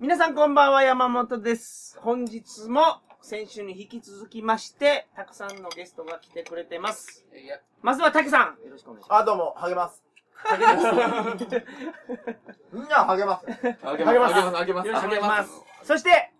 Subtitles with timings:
[0.00, 1.98] 皆さんこんばんは、山本です。
[1.98, 7.26] 本日も先週に引き続きまして、たくさんのゲストが来てくれてます。
[7.82, 9.20] まずはたけさん、よろしくお願いします。
[9.22, 10.04] あ、どうも、励ます。
[10.44, 11.66] 励ます
[12.72, 13.46] みんな励ます。
[13.82, 15.84] 励ますます、あげます、よろしくお願いしますあ。
[15.84, 16.30] そして、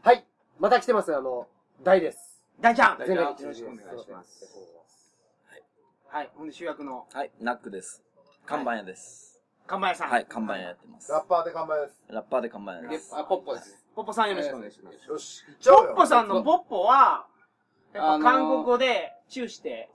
[0.00, 0.24] はい。
[0.58, 1.14] また来てます。
[1.14, 1.46] あの、
[1.82, 2.42] 大です。
[2.60, 2.98] 大ちゃん。
[2.98, 5.18] 大ちゃんよろしくお願いします。
[6.08, 8.02] はい、ほんで主役のはい、ナックです。
[8.46, 9.33] 看板屋です。
[9.66, 10.10] 看板屋さん。
[10.10, 11.10] はい、看板屋やってます。
[11.10, 12.02] ラッパーで乾杯です。
[12.08, 13.10] ラッパーで看板屋です。
[13.14, 13.84] げあ、ポッポです。
[13.94, 15.08] ポッポさんよろしくお願いします。
[15.08, 15.88] よし、行っちゃおうよ。
[15.90, 17.26] ポッポさんのポッポは、
[17.94, 19.90] やっぱあのー韓国語でチューして、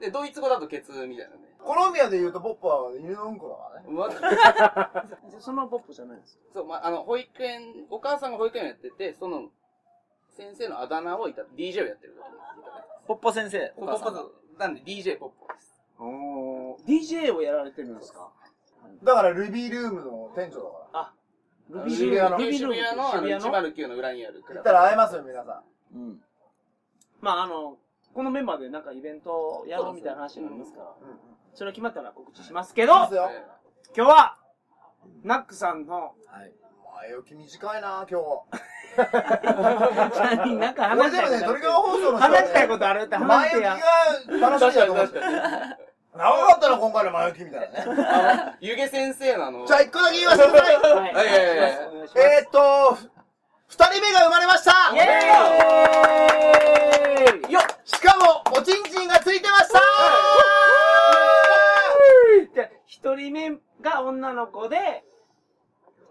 [0.00, 1.40] で、ドイツ語だとケツみたいなね。
[1.64, 3.86] コロンビアで言うとポッポは犬のうんこだからね。
[3.88, 5.06] うわ
[5.40, 6.40] そのポッポじゃないんですよ。
[6.52, 9.48] そう、まあ、あの、保育園、お母さんが保育園をやってて、その、
[10.36, 12.20] 先生のあだ名をいた、DJ をやってる。
[13.06, 14.30] ポッポ先生、ポッポ。
[14.58, 15.80] なんで DJ ポッポです。
[15.98, 18.30] おー DJ をやられてるんですか？
[19.02, 21.12] だからルビールームの店長だかあ、
[21.70, 24.42] ルビールームルビール渋谷の、あの、渋谷の109の裏にある。
[24.48, 24.60] 行。
[24.60, 25.62] ったら会えますよ、皆さ
[25.94, 25.96] ん。
[25.96, 26.20] うん。
[27.20, 27.78] まああの、
[28.14, 30.94] このメンバーでなんかイベントをやろうみたいな話になりますから。
[31.54, 33.30] それ決まったら告知しますけど、今ますよ。
[33.94, 34.36] 日は、
[35.22, 36.52] ナックさんの、はい。
[36.96, 38.74] 前置き短いな、今日。
[40.54, 44.40] なんか話したい俺でもね、トリガー放送の話したいね、ことあるって話前置きしてや。
[44.40, 45.22] が楽しみだと思うんですよ。
[46.16, 48.06] 長かったな、今回の前置きみたいなね。
[48.08, 50.58] あの、湯気先生のあの、じゃあ、一個だけ言いましょうか。
[50.62, 50.74] はい。
[50.74, 50.82] はい。
[50.82, 51.14] はい。
[51.14, 52.08] はいはいお願い。
[52.08, 52.98] しますえーっと、
[53.66, 54.70] 二人目が生まれました。
[54.94, 57.52] イエーイ。
[57.52, 57.62] よっ。
[57.84, 59.80] しかも、おちんちんがついてました。
[62.54, 65.02] で一人目が女の子で、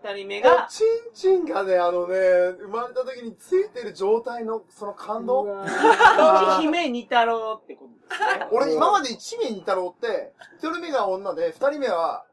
[0.03, 2.15] 二人目おが、ちんちんがね、あのね、
[2.59, 5.63] 生まれた時についてる状態の、その感動？
[5.65, 8.47] 一姫二太郎ってことですね。
[8.51, 12.25] 俺今まで一名二太郎って、一人目が女で、二人目は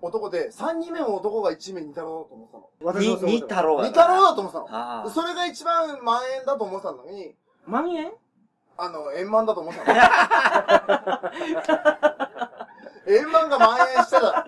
[0.00, 2.68] 男で、三人目も男が一名二太郎だと思ってたの。
[2.80, 5.10] 私もそうに、思ってますに太郎二太郎だと思ってたの。
[5.10, 7.34] それが一番万円だと思ってたのに、
[7.66, 8.12] 万円？
[8.78, 9.94] あの、円満だと思ってた
[12.12, 12.25] の。
[13.08, 14.46] 円満が蔓延してた。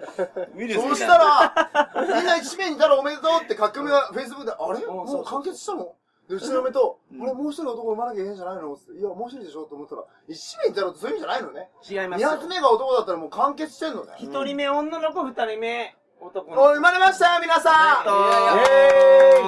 [0.55, 1.55] ウイルスそうしみたら、
[2.03, 4.81] みんな一名にいたらおめでとうって書き込みが Facebook で、あれ？
[4.85, 5.95] うんもう完結したの？
[6.29, 8.75] で、うちの嫁と、うんあれもう一人男産まなきゃいけないんじゃないの？
[8.75, 9.63] っていや、もう一人でしょ？
[9.63, 11.71] って思ったら、一名いたらそういう意味じゃないのね。
[11.89, 12.29] 違いますよ。
[12.29, 14.13] 二発目が男だったらもう完結してんのね。
[14.19, 16.75] 一人目女の子、二人目男のお子。
[16.75, 18.11] 生まれましたよ、皆さお
[18.55, 18.71] んめで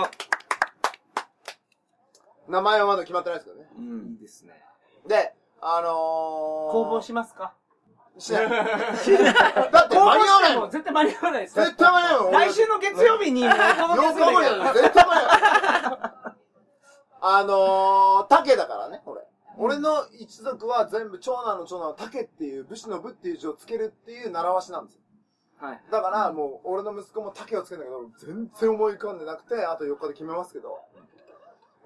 [0.07, 0.09] と
[2.49, 3.69] う名前はまだ決まってないですけどね。
[3.77, 4.19] ういんい。
[4.19, 4.55] ですね。
[5.07, 5.93] で、あのー、
[6.73, 7.53] 公募しますか？
[8.19, 8.49] しない。
[8.49, 10.71] だって間に合わないもん。
[10.71, 11.65] 絶対間に合わないですよ。
[11.65, 12.49] 絶対間に合わない。
[12.49, 16.35] 来週の月曜日にもうお届け4する日後には絶対間に合わない。
[17.23, 19.21] あのー、竹だからね、俺。
[19.59, 25.01] 俺の一族は全部長男の長男は竹っていう武士の部っていう字をつけるっていう習わしなんですよ。
[25.61, 25.81] はい。
[25.91, 30.79] だからもう俺の息子も竹をつけるんだけど、全然思い浮かんでなくて、あと4日で決めますけど。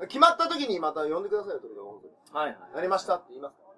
[0.06, 2.14] 決まった時にまた呼んでくださいよ、とにかく本当に。
[2.32, 3.54] はいはなりましたって言います。
[3.54, 3.73] い。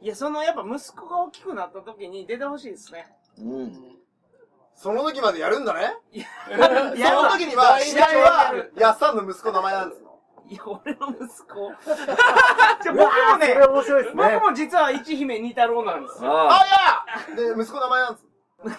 [0.00, 3.06] いや、その、やっぱ息子が大きくなった時に出てほしいですね。
[3.38, 3.96] うん。
[4.74, 5.94] その時までやるんだね？
[6.12, 6.26] いや、
[7.16, 10.18] その時には、試合は、やっさんの息子の名前なんですよ。
[10.48, 11.72] いや、俺の息子。
[12.82, 14.30] じゃ僕もねそれ、面白いですね。
[14.34, 16.30] 僕も実は一姫二太郎なんですよ。
[16.30, 18.20] ああ、いやで、息子の名前なんで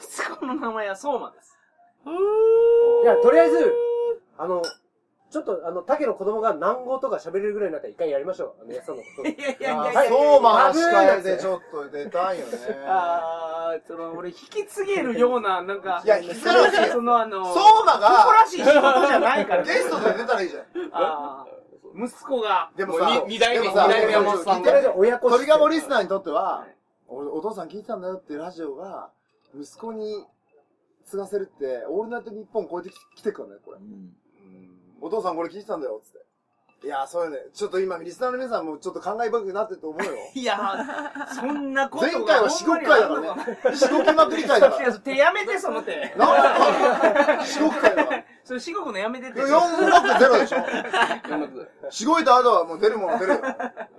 [0.01, 0.21] す。
[0.21, 1.57] 息子の名前は相馬です。
[3.03, 3.73] いや、とりあえず、
[4.37, 4.61] あの、
[5.33, 8.61] ちょっと、あの、竹の子供が南語とか喋れるぐらいになったら一回やりましょう。
[8.61, 9.25] あの、やつさんのこと。
[9.27, 12.51] いやいやいやそうまあ、司会でちょっと出たいよね。
[12.85, 19.63] あー、その、俺引き継げるような、なんか、いや、引き継がなくていいよそのあの、相馬が誇らしい仕事じゃないから。
[19.63, 20.65] ゲストで出たらいいじゃん。
[20.91, 26.67] あー、息子が、でもさ、二代目二代目山本さん聞いてとりあえず親子鳥籠リスナーにとっては
[27.07, 29.09] お父さん聞いてたんだよっていうラジオが、
[29.59, 30.27] 息子に
[31.05, 33.79] 継がせるって、オールナイトニッポン超えてきてくからね、これあ。
[33.79, 33.83] う。
[33.83, 34.13] ん。
[35.03, 36.87] お父さんこれ聞いてたんだよ、つって。
[36.87, 37.37] いや、そうよね。
[37.53, 40.13] ちょっと今、リスナーの皆さんもちょっと感慨深くなってると思うよ。
[40.33, 40.57] いや、
[41.35, 43.75] そんなことが前回は四国回だからね。
[43.75, 44.83] 四国まくり回だから。
[44.83, 46.13] いや手やめて、その手。
[46.17, 48.23] なんか、四国回だから。
[48.45, 49.41] それ四国のやめてって。
[49.41, 50.57] 460でしょ。
[50.57, 53.39] うんしごいた後はもう出るもの出るよ。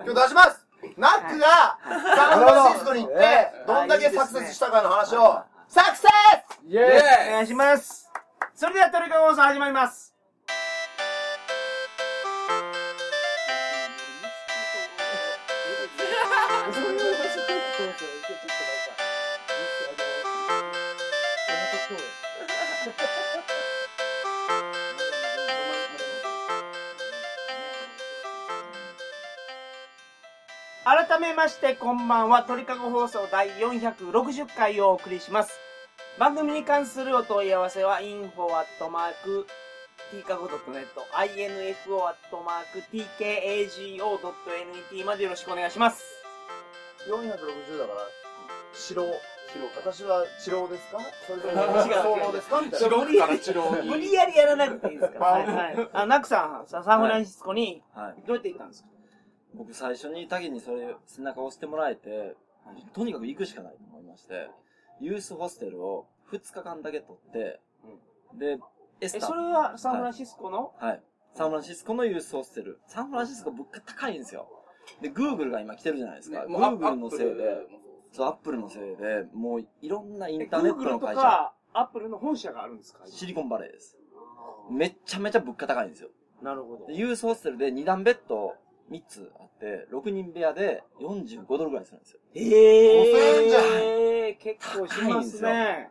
[0.05, 0.67] 今日出します
[0.97, 1.79] ナックが
[2.17, 6.09] サンフランシスコに行って、どんだけサクセスしたかの話を、サクセ
[6.67, 8.11] イイおェ願いします。
[8.55, 10.14] それではトリカゴ放送始まります。
[31.09, 35.59] 改めましてこんばんは鳥かご放送第460回をお送りします
[36.19, 39.47] 番組に関するお問い合わせは info アットマーク
[40.13, 40.87] tkago.net、
[41.17, 46.03] info アットマーク tkago.net までよろしくお願いします。
[47.09, 48.01] 460だから、
[48.73, 49.05] 白。
[49.77, 50.99] 私は治療ですか？
[51.27, 51.55] それとも
[52.27, 52.87] 違うですかみたいな。
[52.87, 55.27] 白から治療に無理やりやらなくていいですから。
[55.27, 55.89] はいはい。
[55.93, 58.15] あ、ナックさん、さサンフランシスコにはい。
[58.27, 58.89] どうやって行ったんですか？
[59.55, 62.37] 僕最初にタケにそれ、背中を押してもらえて、
[62.93, 64.49] とにかく行くしかないと思いまして、
[65.01, 67.61] ユースホステルを2日間だけ取って、
[68.35, 68.59] で、
[69.01, 70.73] エスえ、タそれはサンフランシスコの？
[70.79, 71.03] はい。
[71.35, 72.81] サンフランシスコのユースホステル。
[72.87, 74.49] サンフランシスコ物価高いんですよ。
[75.01, 76.41] で、グーグルが今来てるじゃないですか。
[76.41, 77.35] ねグーグルのせいで、
[78.13, 83.99] そう、アップルのせいで、もういろんなインターネットの会社、か、アップルの本社があるんですかシリコンバレーです。
[84.71, 86.11] めっちゃめちゃ物価高いんですよ。
[86.43, 86.95] なるほどで。
[86.95, 88.55] ユースホステルで2段ベッド
[88.91, 92.21] 3つあって、6人部屋で45ドルぐらいするんですよ。
[92.35, 95.91] え5000円じゃえー、結構しますね。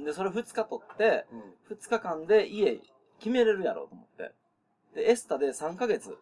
[0.00, 1.26] で、それ2日取って、
[1.70, 2.80] 2日間で家
[3.18, 4.32] 決めれるやろうと思って。
[4.94, 6.16] で、エスタで3ヶ月、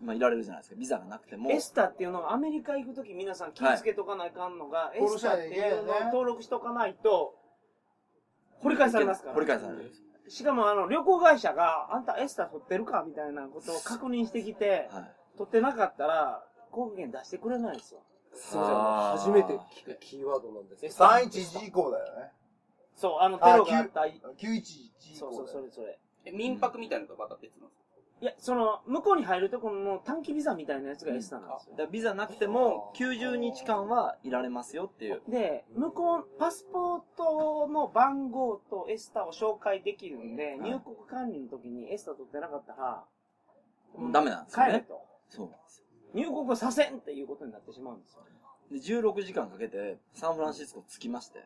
[0.00, 0.80] まあ、いられるじゃないですか。
[0.80, 1.50] ビザがなくても。
[1.50, 7.34] エスタっていうのがアメリカ行くとき皆さん気をつけとかないかんのが、エ登録スタっていうのを登録しとかないと、
[8.62, 9.34] 掘り返されますから。
[9.34, 9.92] 掘り返される。
[10.28, 15.19] しかもあの、旅行会社が、あんたエスタ取ってるかみたいなことを確認してきて、はい。
[15.36, 18.00] 取ってなかったら、航空券出してくれないんですよ。
[18.32, 18.78] すいませんあ
[19.14, 19.18] の。
[19.18, 20.94] 初めて聞くキーワードなんですけど。
[20.94, 22.32] 311以降だよね。
[22.94, 24.00] そう、あの、テロがあった。
[24.02, 24.58] 911
[25.12, 25.48] 以そうそう。
[25.48, 25.98] それそれ。
[26.26, 27.90] え民泊みたいなのとまた別なんですか？
[28.20, 31.76] いや、その、向こうに入るところの短期ビザみたいなやつがエスタなんですよだ。
[31.78, 35.22] からビザなくても90日間はいられますよっていう。
[35.28, 43.04] で、向こう、パスポートの番号とエスタを紹介できるんで、い入国管理の時にエスタ取ってなかったら、
[44.12, 44.72] ダメなんですよね。
[44.72, 45.00] 帰れと。
[45.30, 45.84] そうなんですよ。
[46.12, 48.24] 入国させんっていうことになってしまうんですよ。
[48.70, 51.44] で、16時間かけてサンフランシスコ着きまして、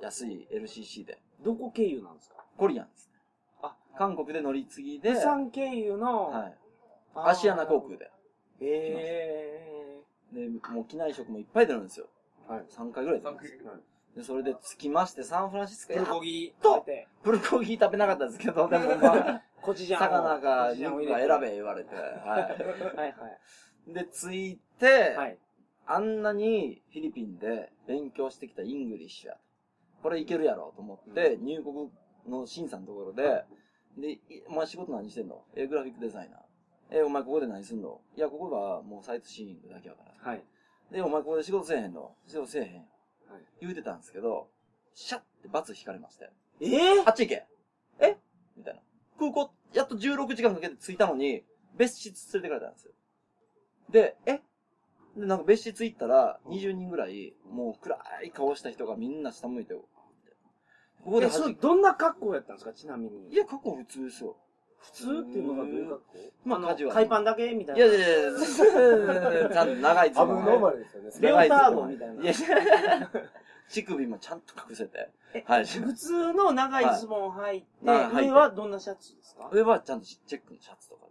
[0.00, 1.18] 安い LCC で。
[1.44, 2.44] どこ経由なんですか？
[2.56, 3.20] コリアンですね。
[3.62, 6.58] あ、韓国で乗り継ぎで、釜山経由の、はい。
[7.14, 8.10] アシアナ航空で。
[8.60, 10.00] え
[10.32, 12.06] で、もう機内食もいっぱい出るんですよ。
[12.46, 13.72] はい3回ぐらい出るんですよ。
[14.16, 20.00] で、それで着きまして、サンフランシスコー、プやルコギと食べて、プルコギ食べなかったんですけど、でもまあ、 コチジャンを。
[20.00, 23.14] 魚か肉か選べ言われて、ははいはい。
[23.88, 23.94] い。
[23.94, 25.38] で、着いて、はい。
[25.86, 29.36] あんなにフィリピンで勉強してきたイングリッシュや。
[30.02, 31.90] これいけるやろうと思って、入国
[32.28, 33.44] の審査のところで、
[33.96, 35.42] で、いお前仕事何してんの？
[35.56, 36.40] え、グラフィックデザイナー。
[37.00, 38.00] え、お前ここで何すんの？
[38.16, 40.30] いや、ここはもうサイトシーイングだけやから。
[40.30, 40.44] はい。
[40.92, 42.14] で、お前ここで仕事せえへんの？
[42.26, 42.74] 仕事せえへん。
[42.76, 42.84] はい
[43.60, 44.48] 言うてたんですけど、
[44.94, 46.30] シャッて罰引かれまして。
[46.60, 47.02] えー？
[47.06, 47.46] あっち行け。
[49.32, 51.44] 空港、やっと16時間かけて着いたのに、
[51.76, 52.92] 別室連れてかれたんですよ。
[53.90, 54.40] で、え？
[55.16, 59.88] で、なんか別室行ったら、20人ぐらい、もう暗い顔した人がみんな下向いて、こ
[61.04, 62.72] こでえ、そどんな格好やったんですか？
[62.72, 63.32] ちなみに。
[63.32, 64.36] いや、過去普通ですよ。
[64.80, 66.18] 普通っていうのがどういう格好？
[66.44, 67.84] まあカジュアル海パンだけみたいな。
[67.84, 71.10] いやいやいや、ちゃんと長いズボンアブノーマルですよね。
[71.20, 72.22] レオタードみたいな。
[72.22, 72.32] いや、
[73.68, 75.10] 乳首もちゃんと隠せて。
[75.34, 79.50] えはい普通の長いズボン履いて、上はどんなシャツですか？
[79.52, 81.06] 上はちゃんとチェックのシャツとか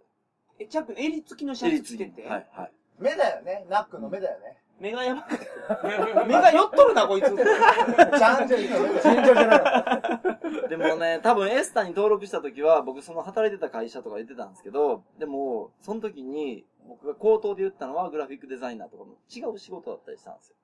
[0.60, 1.80] え、チャック、襟付きのシャで。
[1.82, 2.72] ツ着てて、はい、はい。
[3.00, 3.68] 目だよね。
[3.70, 4.58] ナックの目だよね。
[4.80, 5.48] 目がやばくて。
[6.28, 7.26] 目が寄っとるな、こいつ。
[7.36, 10.68] ちゃんと言うの目だよ尋常じゃなかった。
[10.70, 20.56] でもね、多分エスタに登録した時は、僕その働いてた会社とか言ってたんですけど、でも、その時に、僕が口頭で言ったのはグラフィックデザイナーとかも違う仕事だったりしたんですよ。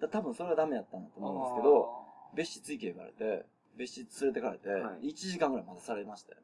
[0.00, 1.90] だ多分それがダメやったんだと思うんですけど、
[2.34, 6.34] 別室行け言われて、別室連れてかれて、はい1時間ぐらい待たされまして。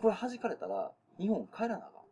[0.00, 2.02] これ弾かれたら、日本帰らなあか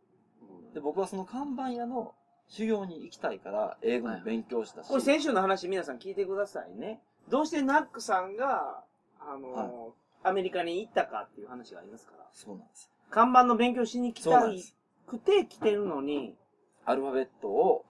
[0.71, 0.75] ん。
[0.75, 2.15] で、僕はその看板屋の
[2.51, 4.89] 修行に行きたいから、英語も勉強したし。
[4.89, 7.01] これ先週の話皆さん聞いてくださいね。
[7.29, 8.85] どうしてナックさんが、
[9.21, 9.93] あのーはい
[10.23, 12.27] アメリカに行ったかっていう話がありますから。
[12.35, 12.91] そうなんです。
[13.09, 14.63] 看板の勉強しに来たい。
[15.07, 16.37] くて来てるのに、
[16.85, 17.87] アルファベットを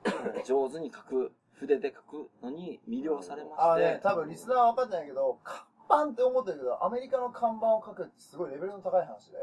[0.46, 3.62] 上手に書く、筆で書くのに魅了されまして。
[3.62, 9.38] あのね、多分リスナーは分かってないけど、看板って思ってるけど、アメリカの看板を書くってすごいレベルの高い話で、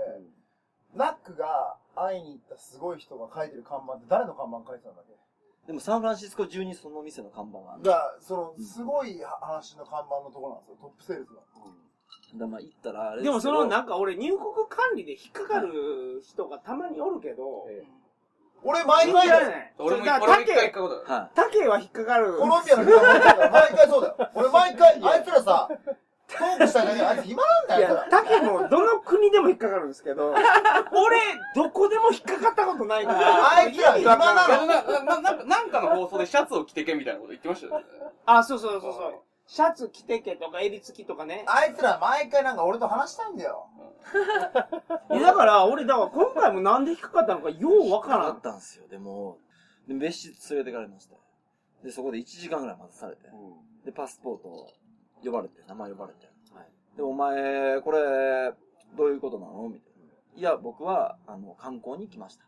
[0.96, 5.14] ナックが会いに行ったすごい人が書いてる看板って誰の看板書いてたんだっけ？
[5.68, 7.84] でもサンフランシスコ中にその店の看板がある。
[7.84, 10.78] が、その、すごい話の看板のところなんですよ。
[10.80, 11.36] トップセールスの。
[11.36, 11.48] だか
[12.40, 17.66] らまあ行ったらあれでもそのななんか俺入国管理で引っかかる人がたまにおるけど、
[18.64, 19.74] 俺毎回、ない。
[19.78, 21.14] 俺も、俺も一回行ったことある。
[21.14, 22.38] はタケは引っかかる。
[22.38, 24.32] コロンビアの人が毎回毎回そうだよ。
[24.36, 25.70] 俺毎回、あいつらさ、
[26.28, 30.32] トークしたいだけであいつ暇なんだよ、いや、タケもどの国でも引っかかるんですけど、
[30.92, 31.20] 俺、
[31.56, 33.50] どこでも引っかかったことないから。
[33.50, 37.86] あいつら暇なのいやななななんかなんかの放送でシャツを着てけみたいなこと言ってましたよね。
[38.26, 39.22] あ、そうそうそうそう。
[39.50, 41.46] シャツ着てけとか襟付きとかね。
[41.48, 43.68] あいつら毎回なんか俺と話したいんだよ。
[45.12, 48.42] いやだから、俺、だから今回もなんで引っかかったのかようわからあんっ。
[48.42, 48.88] たんですよ。
[48.90, 49.38] でも、
[49.88, 51.22] で別室連れてかれましたよ。
[51.84, 53.22] で、そこで1時間ぐらい待たされて。
[53.86, 54.68] で、パスポート
[55.24, 56.26] 呼ばれて、名前呼ばれて。
[56.54, 58.00] はいで、お前、これ、
[58.98, 59.70] どういうことなの？
[59.70, 59.94] みたい
[60.36, 60.40] な。
[60.40, 62.46] いや、僕は、あの、観光に来ました。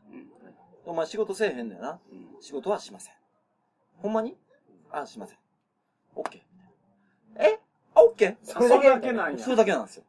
[0.86, 2.00] お前仕事せえへんねんな。
[2.42, 3.14] 仕事はしません。
[3.98, 4.36] ほんまに？
[4.92, 5.38] あ、しません。
[6.16, 7.44] オッケー。
[7.44, 7.60] え？
[7.94, 9.52] あ、オッケーそれだけなんやそ。
[9.52, 10.04] れだけなんですよ。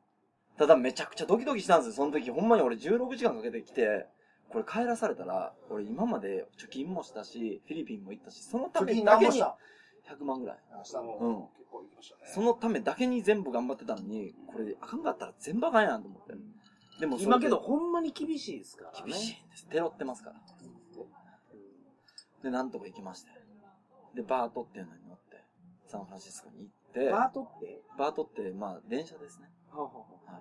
[0.57, 1.93] ただめちゃくちゃドキドキしたんですよ。
[1.97, 4.07] その時、ほんまに俺16時間かけて来て、
[4.49, 9.57] これ帰らされたら、俺今まで貯金もしたし、フィリピンも行ったし、そのた貯金めだけに何もした？
[10.11, 10.59] 100万ぐらい。
[10.85, 11.35] したのうん。
[11.57, 12.23] 結構行きましたね。
[12.33, 16.35] そのためだけに全部頑張ってたのに、これあかんかったら全部あかんやんと思って。
[17.01, 19.13] でも今けどほんまに厳しいですからね。
[19.13, 19.69] 厳しいんです。
[19.69, 20.37] テロってますから。
[22.43, 23.31] で、なんとか行きまして。
[24.15, 25.45] で、バートっていうのに乗って、
[25.87, 27.83] サンフランシスコに行って、バートって？
[27.99, 29.49] バートって、まあ、電車ですね。
[29.71, 30.41] ははは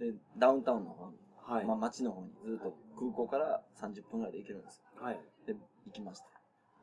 [0.00, 0.04] い。
[0.04, 5.04] で、ダウンタウンの方に、はまあ、街の方にずっと空港から30分ぐらいで行けるんですよ。
[5.04, 5.20] はい。
[5.46, 5.54] で、
[5.86, 6.26] 行きました。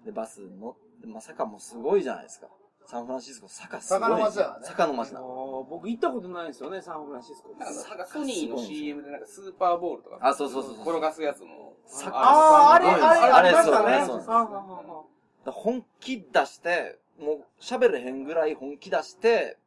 [0.06, 2.48] で、バス乗って、まあ、坂もすごいじゃないですか。
[2.86, 4.02] サンフランシスコ、坂すごい。
[4.02, 5.26] 坂の街だね坂の街なの。
[5.26, 7.66] あー僕行ったことないんですよね、サンフランシスコか
[8.06, 10.20] ソニーの CM でなんかスーパーボールとか。
[10.22, 11.74] あそうそうそうそう転がすやつも。
[11.86, 13.96] サああ、あれ、すごいですあれ、ありましたね。
[13.96, 15.04] あれそうですははは
[15.46, 19.58] だ本気出して、もう喋れへんぐらい本気出して、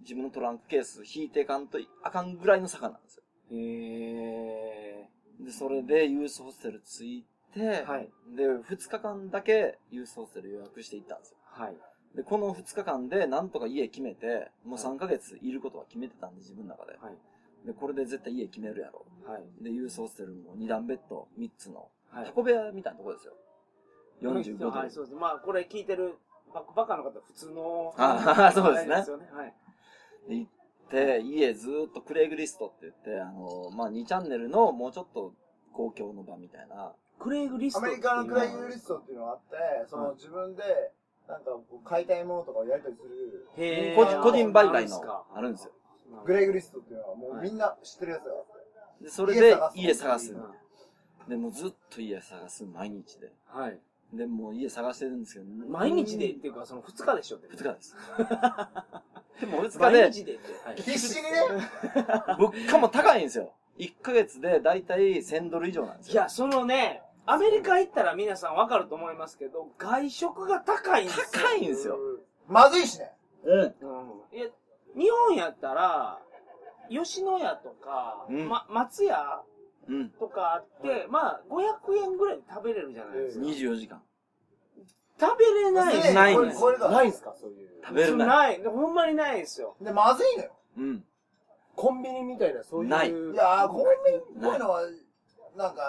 [0.00, 3.22] 自分のトランクケース引いていかんとあかんぐらいの坂なんですよ。
[3.52, 5.08] へ
[5.40, 7.26] で、それでユースホステル着い
[7.60, 11.36] て、はいで、2日間だけユースホステル予約していったんですよ。
[11.56, 11.62] ー。
[11.62, 11.76] はい。
[12.16, 16.92] で、この2日間でなんとか家決めて、もう3ヶ月いることは決めてたんで、自分の中で。
[16.92, 17.66] はい。
[17.66, 19.04] で、これで絶対家決めるやろ。
[19.26, 19.64] はい。
[19.64, 22.32] で、ユースホステルも2段ベッド3つの、はいタ。
[22.32, 23.34] コ部屋みたいなとこですよ。
[24.22, 24.70] 45度。
[24.70, 25.16] はい、そうです。
[25.16, 26.14] まあ、これ聞いてる
[26.54, 27.94] バックバカの方、普通の。
[27.96, 29.28] あー そうですねあれよね。
[29.32, 29.54] はい。
[30.28, 30.50] で行っ
[30.88, 35.34] て、家ずーっとクレイグリストって言って、あの、まあ、2チャンネルのもうちょっと
[35.72, 36.94] 公共の場みたいな。
[37.18, 39.56] クレイグリストアメリカのクライグリストっていうのがあって、
[39.88, 40.62] その自分で、
[41.28, 45.72] なんかこう買いたいものとかをやりたりする、へー個人個人売買のあるんですよ。
[46.24, 48.44] グレイグリストっていうのはもうみんな知ってるやつだから。
[49.02, 50.36] で、それで家家探す。
[51.28, 53.32] で、もうずっと家探す、毎日で。
[53.48, 53.78] はい。
[54.12, 57.48] で、もう家探してるんですけど、毎日でっていうか、その2日でしょって。
[57.48, 57.96] 2日です。
[59.40, 60.52] でも2日で毎、日でって。
[60.64, 60.76] はい。
[60.76, 61.30] 必死にね、
[62.38, 63.52] 物価も高いんですよ。
[63.78, 66.12] 1ヶ月でだいたい1000ドル以上なんですよ。
[66.12, 71.26] いや、そのね、アメリカ行ったら皆さんわかると思いますけど、外食が高いんですよ。
[71.32, 71.98] 高いんですよ。
[72.48, 73.12] まずいしね。
[73.44, 73.60] うん。
[73.60, 73.68] うん。
[74.38, 74.46] いや、
[74.96, 76.20] 日本やったら、
[76.88, 79.42] 吉野家とか、うんま、松屋
[79.88, 80.10] うん。
[80.10, 83.44] とかあって、まあ、500円ぐらいで食べれるじゃないですか。
[83.46, 84.02] 24時間。
[85.18, 86.90] 食べれないねないんですこれこれだ。
[86.90, 87.34] ないんすか？
[87.40, 87.68] そういう。
[87.82, 88.28] 食べれない。
[88.28, 88.64] ない。
[88.64, 89.76] ほんまにないですよ。
[89.80, 90.50] で、まずいのよ。
[90.78, 91.04] うん。
[91.74, 92.88] コンビニみたいな、そういう。
[92.88, 94.82] ないいやー、コンビニっぽいのは、
[95.56, 95.82] なんか、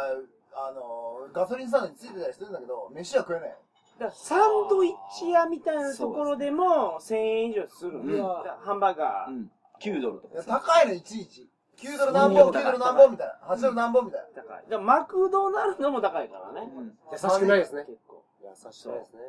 [0.58, 3.56] あのー、ガソリンスタンドについてたりするんだけど、飯は食えないよ。
[4.00, 9.32] だからサンドイッチ屋みたいなところでも1000円以上するんでハンバーガー。
[9.32, 9.52] うん。
[9.80, 10.62] 9ドルといやかさ。
[10.66, 11.48] 高いの、いちいち。
[11.78, 13.56] 9ドル何本、9ドル何本みたいな。
[13.56, 14.42] 8ドル何本みたいな。
[14.42, 14.64] 高い。
[14.64, 16.72] だからマクドナルドも高いからね。
[16.76, 17.86] うん優しくないですね。
[17.86, 18.24] 結構。
[18.44, 19.20] 優しくないですね。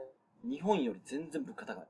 [0.48, 1.84] 日本より全然物価高い。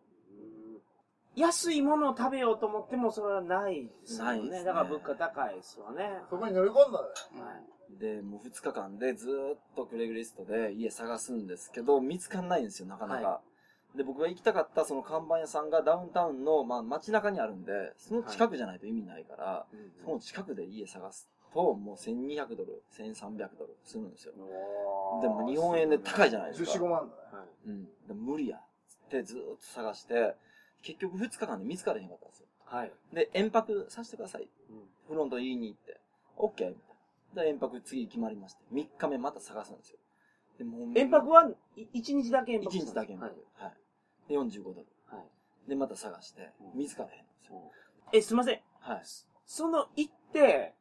[1.36, 4.30] 安いものを食べようと思ってもそれはないですよね。
[4.30, 6.10] ないですねだから物価高いですわね。
[6.28, 7.14] そこに乗り込んだのよ。
[7.44, 7.77] はい。
[7.98, 13.28] で、もう2日間でずーっとクレグリストで家探すんですけど、見つかんないんですよ、なかなか。
[13.28, 13.40] は
[13.96, 19.66] で、僕が行きたかったその看板屋さんがダウンタウンの、まあ、街中にあるんで、その近くじゃないと意味ないから、
[20.04, 24.34] その近くで家探すと、もう1200ドル、1300ドルするんですよ。
[25.22, 26.70] でも日本円で高いじゃないですか。
[26.70, 27.48] 14、5万だね。
[27.66, 27.84] うん。
[27.84, 28.60] で無理や。
[28.88, 30.34] つってずーっと探して、
[30.82, 32.46] 結局2日間で見つかれへんかったんですよ。
[32.66, 32.92] はい。
[33.12, 34.48] で、遠泊させてください。
[35.08, 36.00] フロント言いに行って、
[36.36, 36.74] OK?
[37.34, 39.98] で、遠泊次決まりまして、3日目また探すんですよ。
[40.58, 43.64] でもう遠泊は1日だけ遠泊1日だけ遠はい泊。
[43.64, 44.28] はい。
[44.28, 44.86] で、45ドル。
[45.06, 45.22] は
[45.66, 45.68] い。
[45.68, 47.72] で、また探して、見つからへんんですよ。
[48.12, 48.60] え、すいません。
[48.80, 49.02] はい。
[49.46, 50.74] その行って、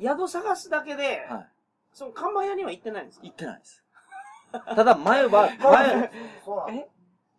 [0.00, 1.48] 宿探すだけで、はい。
[1.92, 3.26] その看板屋には行ってないんですか？
[3.26, 3.84] 行ってないです。
[4.52, 6.10] ただ、 前は、前。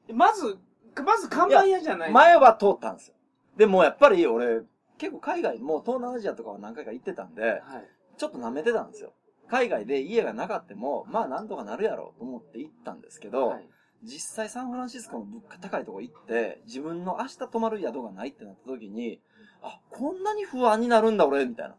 [0.10, 0.14] え？
[0.14, 0.58] まず、
[1.04, 3.16] まず看板屋じゃない前は通ったんですよ。
[3.56, 4.62] でも、やっぱり俺、
[4.98, 7.90] 結構海外、もう東南アジアとかは何回か行ってたんで、はい。
[8.22, 9.14] ちょっと舐めてたんですよ。
[9.50, 13.68] 海外で家がなかっても、まあなんとかなるやろうと思って行ったんですけど、はい
[14.04, 19.22] 実際サンフランシスコの物価高いとこ行って、自分の明日泊まる宿がないってなった時に、
[19.62, 21.76] あ、こんなに不安になるんだ俺、みたいな。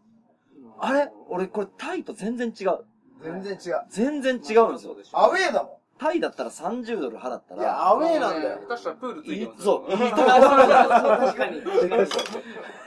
[0.79, 1.11] あれ？
[1.29, 2.85] 俺これタイと全然違う。
[3.25, 3.87] 全然違う。
[3.91, 4.97] 全然違うんですよ。
[5.15, 8.59] アウェーだもタイだったら30ドル払ったら、いや、アウェーなんだよ。
[8.69, 11.63] 下手したらプールついてますそう、いいとこ確かに。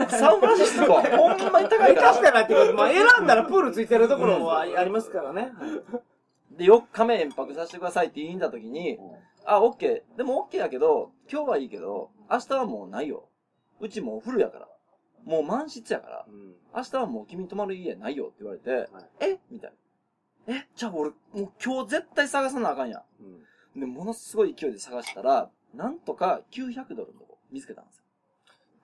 [0.09, 2.23] サンフランシスコはほんまに高いから下手し。
[2.23, 5.51] たらってこと、まあ選んだらプールついてるところはありますからね。
[6.51, 8.99] で、4日目延泊させてくださいって言いに行った時に、
[9.45, 10.17] あ、オッケー。
[10.17, 13.29] でもオッケーやけど、今日はいいけど、明日はもうないよ。
[13.79, 14.67] うちもうフルやから。
[15.23, 16.25] もう満室やから。
[16.75, 18.89] 明日はもう君泊まる家ないよって言われて、
[19.21, 19.39] え？
[19.49, 19.75] みたいな。
[20.47, 21.15] えじゃあ俺、も
[21.47, 23.03] う今日絶対探さなあかんや
[23.75, 23.79] ん。
[23.79, 28.03] で、ものすごい勢いで探したら、なんとか900ドルのとこ見つけたんですよ。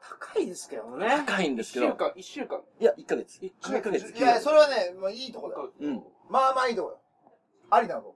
[0.02, 1.08] 高いですけどね。
[1.26, 1.88] 高いんで一すけど。
[1.88, 2.62] 週間、一週間。
[2.80, 3.38] いや、1ヶ月。
[3.46, 4.18] 一1ヶ月。
[4.18, 5.72] いや、それはね、まあいいとこだよ。
[5.80, 6.04] うん。
[6.30, 7.00] まあまあいいとこよ。
[7.70, 8.16] ありなの。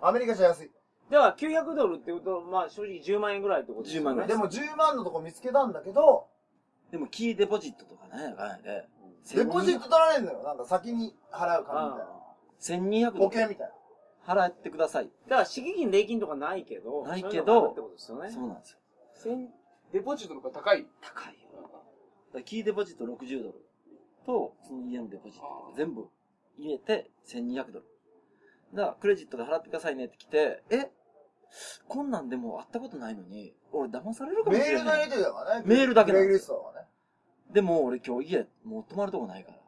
[0.00, 0.70] アメリカじゃ安い。
[1.10, 4.04] では、900ドルって言うと、まあ正直10万円ぐらいってことですよね。
[4.04, 6.28] 10万ぐらいでも10万のとこ見つけたんだけど、
[6.90, 8.88] でも、キーデポジットとかね、かんやで。
[9.34, 10.42] デポジット取られるのよ。
[10.44, 12.15] なんか先に払う金みたいな。
[12.60, 13.68] 1200ドル保険みたい
[14.26, 14.34] な。
[14.34, 15.10] 払ってください。
[15.28, 17.04] だから、敷金、礼金とかないけど。
[17.04, 18.30] ないけどそういうのがあるってことですよね。
[18.30, 18.78] そうなんですよ。
[19.14, 19.48] 千
[19.92, 20.86] デポジットの方が高い。
[21.00, 21.62] 高いよ。
[21.62, 21.78] だか
[22.34, 23.64] らキーデポジット60ドル
[24.26, 26.08] と、その家のデポジット全部
[26.58, 27.84] 入れて1200ドル。
[28.74, 30.90] だから、クレジットで払ってくださいねって来て、え？
[31.86, 34.74] こんなんでも会ったことないのに、俺騙されるかもしれない。
[34.74, 35.62] メールのやり取りだからね。
[35.64, 36.88] メールだけなんグレイですリストだからね。
[37.52, 39.58] でも俺今日家、もう泊まるとこないから。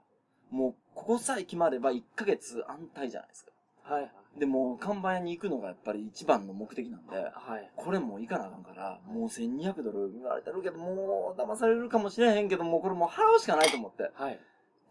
[0.50, 3.52] もう、ここさえ決まれば1ヶ月安泰じゃないですか。
[3.82, 4.10] はい。
[4.38, 7.70] でも、看板屋に行くのがやっぱり一番の目的なんで、はい。
[7.76, 14.38] これもう行かなあかんから、もう1200ドル言われてるけど、もう騙されるかもしれへんけど、もうこれもう払うしかないと思って、はい。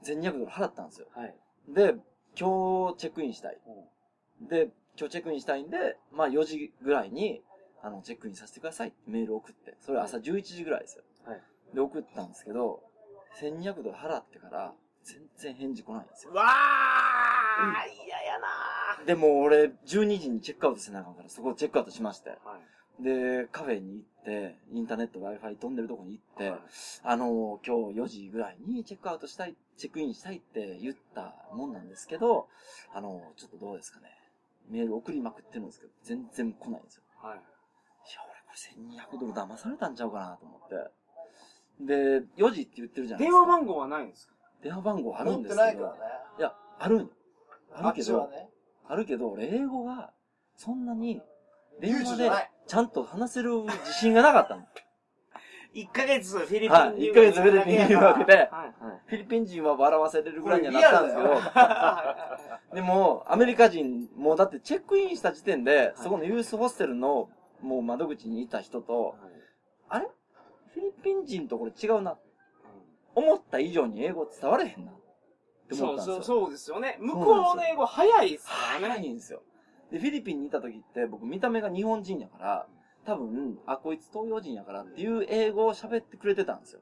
[0.04, 1.08] 1200ドル払ったんですよ。
[1.14, 1.36] はい。
[1.70, 1.96] で、
[2.40, 3.58] 今日チェックインしたい。
[4.42, 7.42] で、今日チェックインしたいんで、まあ4時ぐらいに、
[7.84, 11.04] あの、チェックインさせてくださいってメール送って、それ朝11時ぐらいですよ。
[11.26, 11.42] はい。
[11.74, 12.82] で、送ったんですけど、
[13.40, 14.74] 1200ドル払ってから、
[15.08, 16.34] 全然返事来ないんですよ。
[16.34, 22.32] わー嫌やなでも俺、12時にチェックアウトせなあかんから、そこをチェックアウトしまして。
[22.44, 22.60] は
[23.00, 23.04] い。
[23.04, 26.60] で、カフェに行って、インターネット Wi-Fi 飛んでるとこに行って、はい
[27.04, 32.48] あの、今日4時ぐらいにチェックアウトしたい、チェックインしたいって言ったもんなんですけど、
[32.94, 34.10] あの、ちょっとどうですかね。
[34.70, 37.04] メール送りまくってるんですけど、全然来ないんですよ。
[37.22, 37.38] はい。
[37.38, 37.42] いや、
[38.26, 40.76] 俺これ1200ドル騙されたんちゃうかなと思って。
[41.80, 41.94] で、
[42.38, 43.32] 4時って言ってるじゃないですか。
[43.32, 44.34] 電話番号はないんですか？
[44.64, 45.68] 電話番号ある持っんですけど。
[45.68, 46.00] てないからね。
[46.40, 47.10] いや、あるんよ。
[47.74, 48.50] ああるけど、ね。
[48.88, 50.12] あるけど、俺英語が、
[50.56, 51.22] そんなに、
[51.80, 52.32] 電話で
[52.66, 54.64] ちゃんと話せる自信がなかったの。
[55.76, 59.10] 1ヶ月フィリピンはい一ヶ月フィリピン留学ではい。
[59.10, 61.22] フィリピン人は笑わせれるぐらいにはなったんですけ
[62.74, 67.30] ど、 でも、アメリカ人、もうだってチェックインした時点で、そこのユースホステルの、
[67.62, 69.16] もう窓口にいた人と、
[69.90, 70.08] あれ？
[70.74, 72.18] フィリピン人とこれ違うな。
[73.18, 74.92] 思った以上に英語伝われへんな。
[74.92, 74.96] っ
[75.68, 76.40] て思そうそう、ったんですよ。
[76.42, 76.98] そうですよね。
[77.00, 78.88] 向こうの英語早いですからね。
[78.88, 79.42] 早いんですよ。
[79.92, 82.68] で、フィリピンにいた時って、僕見た目が日本人やから、
[83.06, 86.82] 多分、あ、こいつ東洋人やからっていう英語を喋ってくれてたんですよ。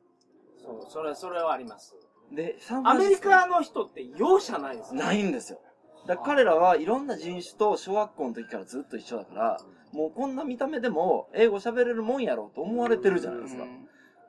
[0.61, 1.95] そう、それ、それはあります。
[2.31, 5.01] で、アメリカの人って容赦ないですね。
[5.01, 5.61] ないんですよ。
[6.07, 9.61] だから彼らはいろんな人種と小学校の時からずっと一緒だから、
[9.93, 13.65] もうこんな見た目でも英語喋れるもんやろうと思われてるじゃないですか。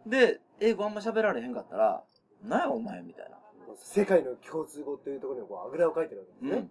[0.06, 2.02] で、英語あんま喋られへんかったら、
[2.42, 3.36] なんやお前みたいな。
[3.76, 6.70] 世界の共通語というところにこうあぐらをかいてるわけですねうん。。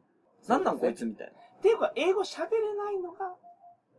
[0.50, 1.34] なんなんこいつみたいな。
[1.34, 3.34] っていうか、英語喋れないのが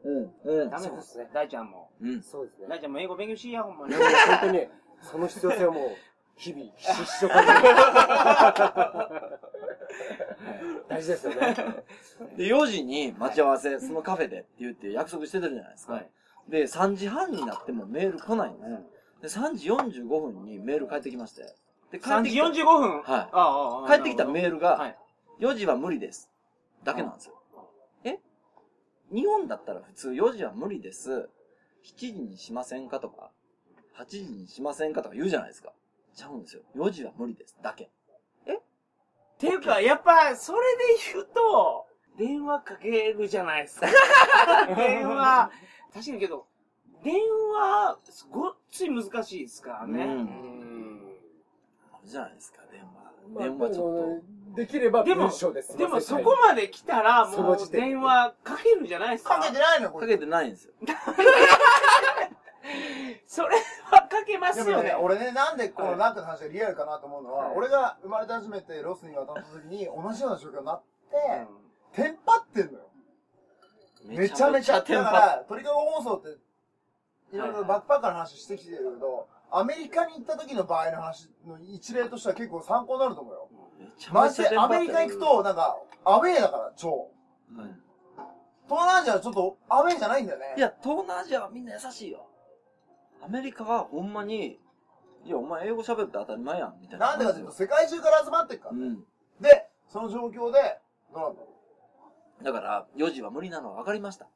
[0.04, 0.30] うん。
[0.44, 1.30] うんダメですね。
[1.32, 1.90] 大ちゃんも。
[2.00, 2.22] うん。
[2.22, 2.66] そうですね。
[2.68, 4.02] 大ちゃんも英語勉強しいや、ほんまに本
[4.40, 4.70] 当にね、
[5.02, 5.90] その必要性はもう、
[6.36, 7.58] 日々、ひしひしと感じる。
[10.88, 11.54] 大事ですよね。
[12.36, 15.94] で、4時に待ち合わせ、そのカフェでって言って約束してたじゃないですか。
[15.94, 16.10] はい
[16.48, 18.70] で、3時半になってもメール来ないんです。
[19.22, 21.42] で、3時45分にメール返ってきまして。
[21.90, 22.90] で、帰っ3時てきた45分？
[22.90, 23.88] はいああ、ああ。
[23.94, 24.98] 帰ってきたメールが、はい。
[25.40, 26.30] 4時は無理です。
[26.84, 27.34] だけなんですよ。
[28.04, 28.18] え？
[29.12, 31.28] 日本だったら普通4時は無理です。
[31.84, 33.30] 7時にしませんかとか、
[33.98, 35.72] 8時にしませんかとか言うじゃないですか。
[36.14, 36.62] ちゃうんですよ。
[36.76, 37.56] 4時は無理です。
[37.62, 37.90] だけ。
[39.36, 43.86] っていうか、やっぱ、それで言うと、電話かけるじゃないですか。
[44.74, 45.50] 電話、
[45.92, 46.46] 確かにけど、
[47.04, 47.20] 電
[47.52, 47.98] 話、
[48.30, 50.04] ごっつい難しいですからうね。
[50.04, 51.00] ん。
[51.92, 52.86] あるじゃないですか、電話。
[53.34, 54.36] まあ電話ちょっと。
[54.56, 55.76] できればでも文章です。
[55.76, 59.38] でもそこまで来たら、もう電話かけるじゃないですか。
[59.38, 60.06] かけてないのこれ。
[60.06, 60.72] かけてないんですよ。
[63.26, 64.94] それはかけますよねでもね、。
[64.94, 71.16] 俺ね、なんでこはいのナックの話がリアルかなと思うのは、はい俺が生まれて初めてロスに渡った時に同じような状況になって、
[71.50, 72.90] うんテンパってんのよ。
[74.04, 74.74] めちゃめちゃ。
[74.74, 75.10] だかテンパ。
[75.10, 76.38] ら、鳥かご放送って、
[77.32, 83.48] いろいろバックパッカーの話してきてるけど、アメリカに行った時の場合の話の一例としては結構参考になると思うよ。
[83.78, 87.10] めちゃマジでアメリカ行くと、なんか、アウェーだから、超。
[87.56, 87.86] はい
[88.68, 90.54] 東南アジアはちょっとアウェイじゃないんだよね。
[90.56, 92.26] いや、東南アジアはみんな優しいよ。
[93.22, 94.58] アメリカはほんまに、
[95.24, 97.10] いや、お前英語喋って当たり前やん、みたいな。
[97.10, 98.72] なんでかというと、世界中から集まってるから。
[98.72, 99.04] うん。
[99.40, 100.80] で、その状況で、
[101.14, 101.48] どうなんだろ
[102.42, 104.26] だから、4時は無理なのは分かりました。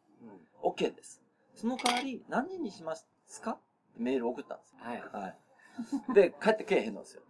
[0.62, 1.19] OK です。
[1.60, 3.06] その代わり、何時にします
[3.42, 3.50] か？
[3.50, 3.60] って
[3.98, 4.78] メール送ったんですよ。
[4.80, 5.22] はい。
[5.24, 6.14] はい。
[6.14, 7.22] で、帰ってけえへんのですよ。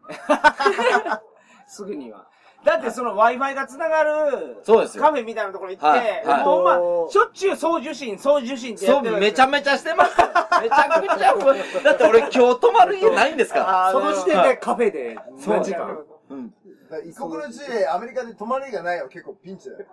[1.66, 2.28] すぐには。
[2.64, 6.74] だってその Wi-Fi が繋がる、そうですよカフェみたいなところ行って、はいはいもうま
[7.10, 10.28] しょっちゅう送受信、送受信ってやそう、ってるめちゃめちゃしてますよ。
[10.62, 11.82] めちゃくちゃ。
[11.82, 13.90] だって俺今日泊まる家ないんですから。
[13.92, 16.04] その時点でカフェで何時間？
[16.28, 16.46] うん。
[16.46, 16.52] う。
[16.90, 19.86] だから異国の地でアメリカで泊まりがないは結構ピンチだよ。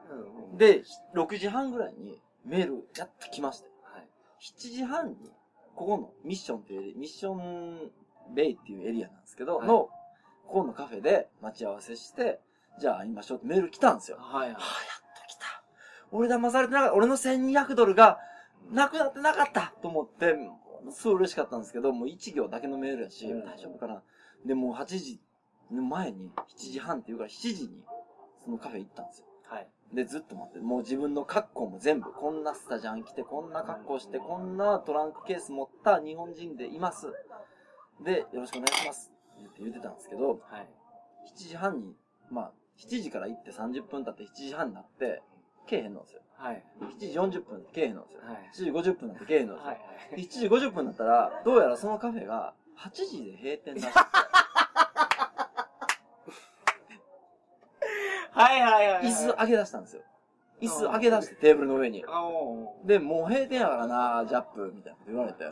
[0.54, 0.84] で、
[1.16, 3.77] 6時半ぐらいにメールやっと来まして。
[4.38, 5.16] はい7時半に、
[5.76, 7.92] ここのミッションっていうミッション
[8.34, 9.90] ベイっていうエリアなんですけど、はいの、こ
[10.48, 12.40] このカフェで待ち合わせして、
[12.80, 14.18] じゃあ会いましょうってメール来たんですよ。
[14.20, 14.54] はいはい。
[14.54, 15.64] はあ、やっと来た。
[16.12, 16.96] 俺騙されてなかった。
[16.96, 18.20] 俺の1200ドルが
[18.72, 20.36] なくなってなかったと思って、
[20.92, 24.04] すごい嬉しかったんですけど、もう1行だけのメールやし、うん大丈夫かな。
[24.46, 25.20] で、もう8時
[25.72, 27.84] の前に、7時半っていうから7時に、
[28.44, 29.26] そのカフェ行ったんですよ。
[29.50, 29.68] はい。
[29.94, 37.08] で、ずっと待って、もう自分の格好も全部、こんなスタジャン着て、こんな格好して、こんなトランクケース持った日本人でいます。
[38.04, 39.12] で、よろしくお願いします。
[39.40, 40.68] って言ってたんですけど、はい。
[41.36, 41.96] 7時半に、
[42.30, 45.22] まあ、7時から行って30分経って7時半になって、
[45.68, 46.22] けえへんのですよ。
[46.36, 46.64] はい。
[47.00, 48.22] 7時40分けえへんのですよ。
[48.24, 49.70] はい7時50分になってけえへんのですよ。
[49.70, 49.80] はい。
[50.16, 54.00] で7時50分になったら、どうやらそのカフェが8時で閉店らしくて、
[58.38, 59.04] はいはいはい。
[59.06, 60.02] 椅子上げ出したんですよ。
[60.62, 62.04] 椅子上げ出してテーブルの上に。
[62.08, 65.44] あおで、もう閉店やからな、ジャップ、みたいなこと言われて。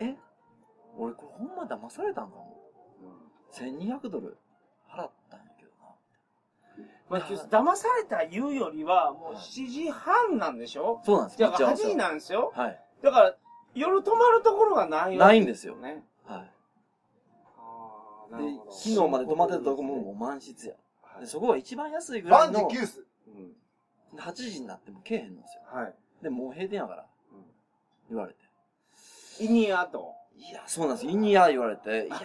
[0.00, 0.16] え？
[0.96, 2.56] 俺これほんま騙されたんかも。
[3.52, 4.36] 1200ドル
[4.88, 5.94] 払ったんやけどな。
[7.08, 11.00] まあ、騙された言うよりは、もう7時半なんでしょ？
[11.04, 12.52] そうなんですだから8打ち合わせは時なんですよ。
[12.54, 12.80] はい。
[13.02, 13.36] だから、
[13.74, 16.04] 夜泊まるところがないないんですよね。
[16.24, 16.50] はい。
[17.56, 20.74] ああ、なでるほど。、昨日まで泊まってたとこももう満室や。
[21.20, 23.06] で、そこが一番安いぐらバいの、ンジギュース。
[23.28, 23.52] うん。
[24.16, 25.62] で8時になってもけえへんのですよ。
[25.66, 25.94] はい。
[26.22, 27.06] で、もう閉店やから、
[28.08, 28.38] 言われて。
[29.40, 30.14] イニアと？
[30.36, 31.12] いや、そうなんですよ。
[31.12, 32.18] イニア言われて、いや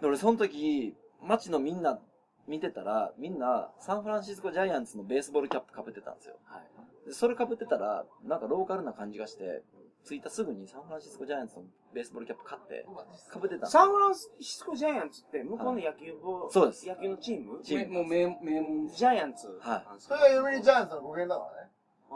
[0.00, 1.98] で俺、その時、街のみんな
[2.46, 6.36] 見てたら、みんな、サンフランシスコジャイアンツのベースボールキャップ被ってたんですよ。
[6.44, 7.08] はい。
[7.08, 9.62] で、それ被ってたら、なんかローカルな感じがして、
[10.04, 11.62] 着いたすぐにサンフランシスコジャイアンツの
[11.94, 12.86] ベースボールキャップ買って、
[13.32, 17.60] 被ってたんですサンフランシスコジャイアンツって向こうの野球部、そうです野球のチーム？
[17.62, 19.58] チームもう名名門ジャイアンツ。
[19.60, 21.70] はいそれが読売ジャイアンツの語源だからね。
[22.10, 22.14] あ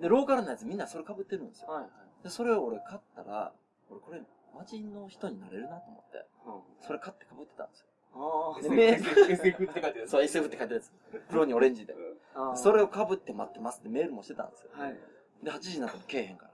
[0.00, 1.72] で、ローカルなやつみんなそれ被ってるんですよあ。。
[1.74, 2.24] はいはい。
[2.24, 3.52] で、それを俺買ったら、
[3.90, 4.20] 俺これ、
[4.58, 6.26] 街の人になれるなと思って、
[6.86, 7.86] それ買って被ってたんですよ。
[8.14, 10.08] あで、メール、SF って書いてある。
[10.08, 10.92] そう、SF って書いてるやつ。
[11.30, 11.94] 黒にオレンジで。
[12.34, 12.56] あ。
[12.56, 14.70] それを被って待ってますってメールもしてたんですよ。
[14.72, 14.96] はい。
[15.42, 16.50] で、8時になってもけえへんから。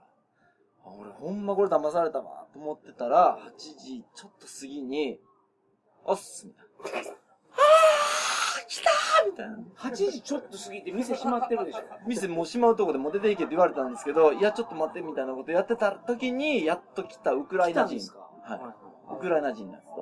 [0.85, 5.19] あ俺ほんまこれ騙されたわと思ってたら、8時ちょっと過ぎに、
[6.05, 6.61] おっすみた
[6.99, 7.09] いな。
[7.09, 9.57] あー来たーみたいな。
[9.77, 11.81] 8時ちょっと過ぎて店閉まってるでしょ。
[12.07, 18.11] 店もう閉まうとこでもう出ていけって言われたんですけど、いやちょっと待ってみたいなことやってた時に、やっと来たウクライナ人来たんです。
[18.13, 18.19] か？
[18.43, 18.59] はい
[19.17, 20.01] ウクライナ人のやつと。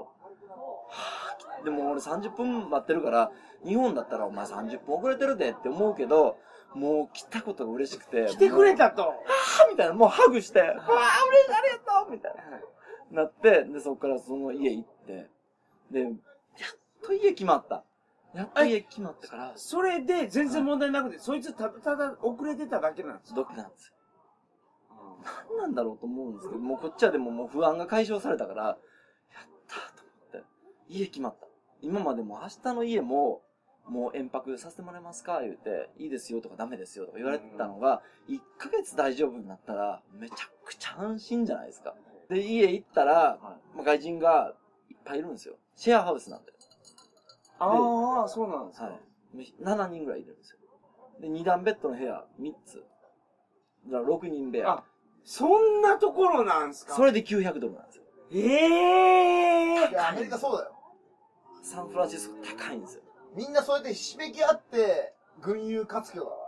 [0.89, 3.31] はぁ、でも俺30分待ってるから、
[3.65, 6.37] 日本だったらお前30分遅れてるでって思うけど、
[6.75, 8.27] もう来たことが嬉しくて。
[8.29, 9.13] 来てくれたたと。
[9.69, 10.87] みたいな、もうハグして、わあ、嬉しい、
[11.53, 12.35] ありがとうみたい
[13.11, 13.23] な。
[13.23, 15.29] なって、で、そこからその家行って、
[15.91, 16.11] で、やっ
[17.03, 17.83] と家決まった。
[18.33, 23.93] やっと家決まったから、それで全然問題なくて、そいつただただ遅れてただけなんですドキなんですよ。
[25.55, 28.77] 何なんだろうと思うんですけど、もうこっちはでももう不安が解消されたから、やっ
[29.67, 30.03] たと
[30.35, 30.43] 思って、
[30.89, 31.47] 家決まった。
[31.81, 33.43] 今までも明日の家も、
[33.87, 35.41] もう延泊させてもらえますか？
[35.41, 41.93] 言うて、いいですよとかダメですよとか言われてたのが、1ヶ月大丈夫になったら、めちゃくちゃ安心じゃないですか。
[42.29, 44.53] で、家行ったら、まあ、外人が
[44.89, 45.55] いっぱいいるんですよ。
[45.75, 46.53] シェアハウスなんで。
[47.59, 48.85] ああ、そうなんですか。
[48.85, 49.53] はい。
[49.61, 50.57] 7人ぐらいいるんですよ。
[51.19, 52.83] で、2段ベッドの部屋3つ。
[53.87, 54.69] だから6人部屋。
[54.69, 54.83] あ
[55.25, 56.95] そんなところなんですか？
[56.95, 58.03] それで900ドルなんですよ。
[58.31, 60.71] ええいや、アメリカそうだよ。
[61.61, 63.02] サンフランシスコ高いんですよ。
[63.35, 66.43] みんなそうやってひしめき合って、群雄割拠だから。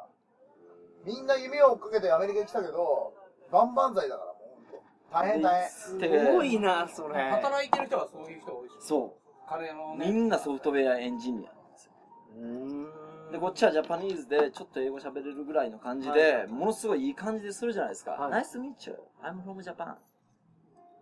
[1.05, 3.13] みんな夢を追っかけてアメリカに来たけど、
[3.51, 4.83] 万々歳だから、もうほんと。
[5.11, 5.69] 大変大変。
[5.69, 7.31] すごいな、それ。
[7.31, 8.73] 働いてる人はそういう人多いし。
[8.79, 9.17] そ
[9.47, 9.97] 金のう。
[9.97, 10.11] ね。
[10.11, 11.91] みんなソフトウェアエンジニアなんですよ。
[12.37, 18.11] うーんで、こっちはジャパニーズでちょっと英語喋れるぐらいの感じはいで、ものすごいいい感じでするじゃないですか。
[18.11, 18.97] はい Nice to meet you.
[19.23, 19.95] I'm from Japan.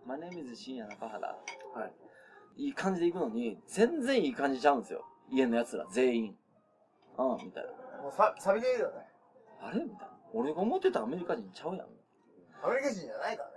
[0.06, 1.28] My name is 深夜中原。
[1.28, 1.86] は
[2.56, 2.64] い。
[2.64, 5.04] いい感じで行くのに、全然いい感じちゃうんですよ。
[5.30, 6.36] 家の奴ら、全員。
[7.18, 8.02] うん、みたいな。
[8.02, 8.94] もうさ、錆びているよね。
[9.60, 9.80] あれ？
[9.80, 10.08] みたいな。
[10.32, 11.86] 俺が思ってたアメリカ人ちゃうやん。
[12.62, 13.54] アメリカ人じゃないからね。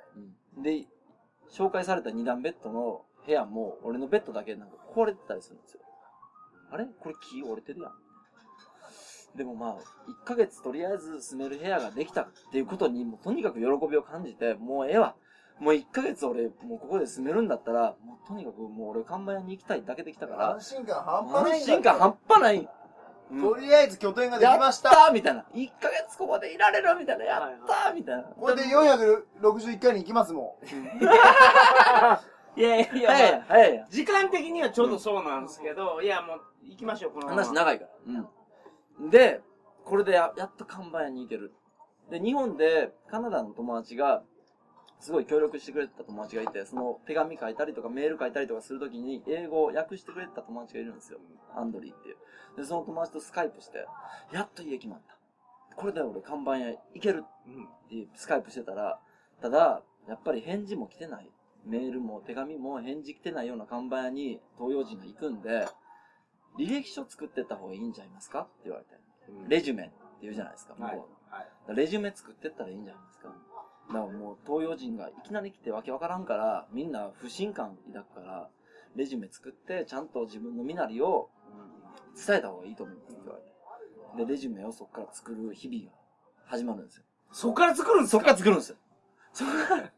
[0.56, 0.64] うん。
[0.64, 0.86] で、
[1.52, 5.82] 紹介された二段ベッドの部屋も、俺のベッドだけなんか壊れてたりするんですよ。
[6.72, 6.86] あれ？
[6.86, 7.94] これ木折れてるやん。
[9.36, 9.78] でもまあ、
[10.24, 15.16] 1ヶ月とりあえず住める部屋ができたっていうことに、もうとにかく喜びを感じて、もうええわ。
[15.60, 22.58] もう1ヶ月俺、もうここで住めるんだったら、もうとにかくもう俺看板屋に行きたいだけできたから安、心感半端ないん安心感半端ない。
[22.58, 24.90] うんとりあえず拠点ができました。
[24.90, 25.44] やったーみたいな。
[25.54, 27.26] 1ヶ月ここでいられるみたいな。
[27.26, 28.24] やったーみたいな。
[28.24, 30.58] これで461回に行きますも
[32.56, 33.86] いやいやいや、はいまあはい。
[33.90, 37.92] 時間的にはちょうどそうなんですけど、いやもう、行きましょう、この話長いから。
[39.00, 39.10] うん。
[39.10, 39.42] で、
[39.84, 41.54] これでややっと看板屋に行ける。
[42.10, 44.24] で、日本でカナダの友達が、
[45.00, 51.20] すごい協力してくれてた友達がいて、その手紙書いたりとかメール書いたりとかするときに英語を訳してくれてた友達がいるんですよ。
[51.56, 52.18] アンドリーっていう。
[52.58, 53.86] で、その友達とスカイプして、
[54.32, 55.16] やっと家決まった。
[55.76, 59.00] これで俺看板屋行けるうんってスカイプしてたら、
[59.42, 61.30] ただ、やっぱり返事も来てない。
[61.66, 65.68] メールも手紙も返事来てないような看板屋に東洋人が行くんで、
[66.58, 68.42] 履歴書作ってった方がいいんじゃないますか？
[68.42, 68.92] って言われて。
[69.50, 70.76] レジュメって言うじゃないですか、
[71.76, 73.36] レジュメ作ってったらいいんじゃないですか？
[73.88, 78.50] だからもう東洋人がいきなり来てわけわからんから、みんな不信感抱くから、
[78.96, 81.30] レジュメ作ってちゃんと自分の身なりを
[82.16, 84.26] 伝えた方がいいと思うんですって言われて。
[84.26, 85.98] で、レジュメをそこから作る日々が
[86.46, 87.04] 始まるんですよ。
[87.32, 88.18] そっから作るんですか？
[88.18, 88.78] そっから作るんですよ。
[89.34, 89.92] そっから。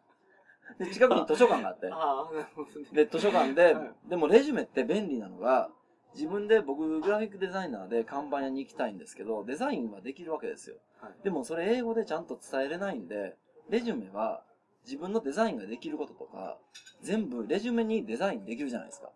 [0.86, 1.88] で、近くに図書館があって。
[1.93, 2.86] ああ、なるほどね。
[2.93, 5.69] で、図書館ではい、でもレジュメって便利なのが、
[6.15, 10.78] 自分で僕、グラフィックデザイナーで看板屋に行きたいんですけど、デザインはできるわけですよ。
[10.99, 13.38] はいでもそれ英語でちゃんと伝えれないんで、
[13.70, 14.42] レジュメは
[14.86, 16.58] 自分のデザインができることとか、
[17.04, 19.10] 全部レジュメにデザインできるじゃないですか。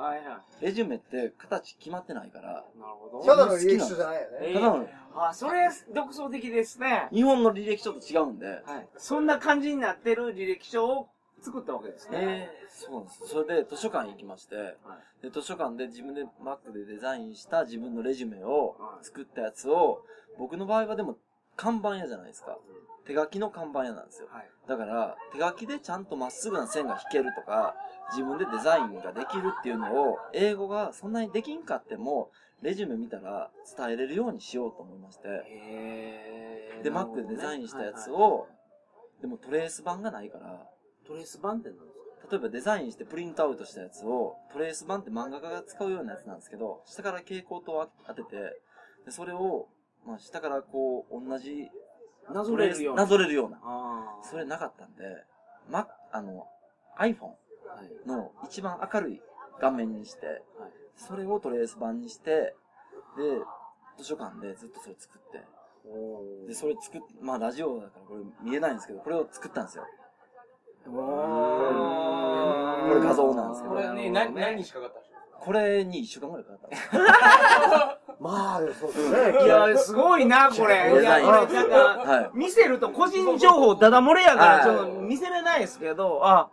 [0.00, 2.78] はいはレジュメって形決まってないから、い。
[2.78, 3.20] なるほん。
[3.20, 3.26] ど。
[3.26, 4.38] ただの履歴書じゃないよね。
[4.42, 7.08] えただのあ、それ、独創的ですね。
[7.12, 8.88] 日本の履歴書と違うんで、はい。
[8.96, 11.08] そんな感じになってる履歴書を
[11.42, 12.18] 作ったわけですね。
[12.20, 13.26] えー、そうなんです。
[13.26, 14.76] それで図書館行きまして、
[15.20, 20.04] で、図書館で自分で Mac でデザインした自分のレジュメを作ったやつを、
[20.38, 21.16] 僕の場合はでも
[21.56, 22.56] 看板屋じゃないですか。
[23.08, 24.28] 手書きの看板屋なんですよ。
[24.30, 24.50] はい。
[24.68, 27.74] だから、手書きでちゃんとまっすぐな線が引けるとか、
[28.10, 38.22] 自分でデザインができるっていうのを、英語がそんなにできんかっても、レジュメ見たら伝えれるようにしようと思いまして、へで、Mac でデザインしたやつはいはい。
[38.22, 38.48] を、
[39.22, 40.68] でもトレース版がないから、
[41.06, 41.98] トレース版って何です
[42.30, 48.36] 例えばデザインしてプリントアウトしたやつを、トレース版って漫画家が使うようなやつなんですけど、下から蛍光灯を当てて、
[49.06, 49.68] でそれを、
[50.06, 51.72] まあ、下からこう、同じ、か
[52.32, 53.02] なぞれるような。
[53.02, 53.58] なぞれるような。
[53.62, 54.24] ああ。
[54.24, 55.24] それなかったんで、
[55.70, 56.46] ま、あの、
[56.98, 57.34] iPhone は
[57.82, 58.08] い。
[58.08, 59.22] の一番明るい
[59.60, 60.42] 画面にして、
[60.96, 62.54] それをトレース版にして、
[63.16, 63.40] で、
[63.98, 65.42] 図書館でずっとそれ作って、
[65.86, 69.84] おで、それ作っ、まあラジオだからこれ見えないんですけど、これを作ったんですよ。
[70.86, 70.90] お
[72.88, 75.18] これ画像なんですけどこれね、何、何日かかったんですか？
[75.40, 77.02] これに一週間ぐらいかかったんですよ。
[78.20, 79.44] まあ、そうですね。
[79.44, 81.00] いや、すごいな、これ。
[81.00, 82.30] いや、これ、なんか、はい。
[82.34, 86.50] 見せると個人情報ダダ漏れやから、はいちょっと見せれないですけど、あ、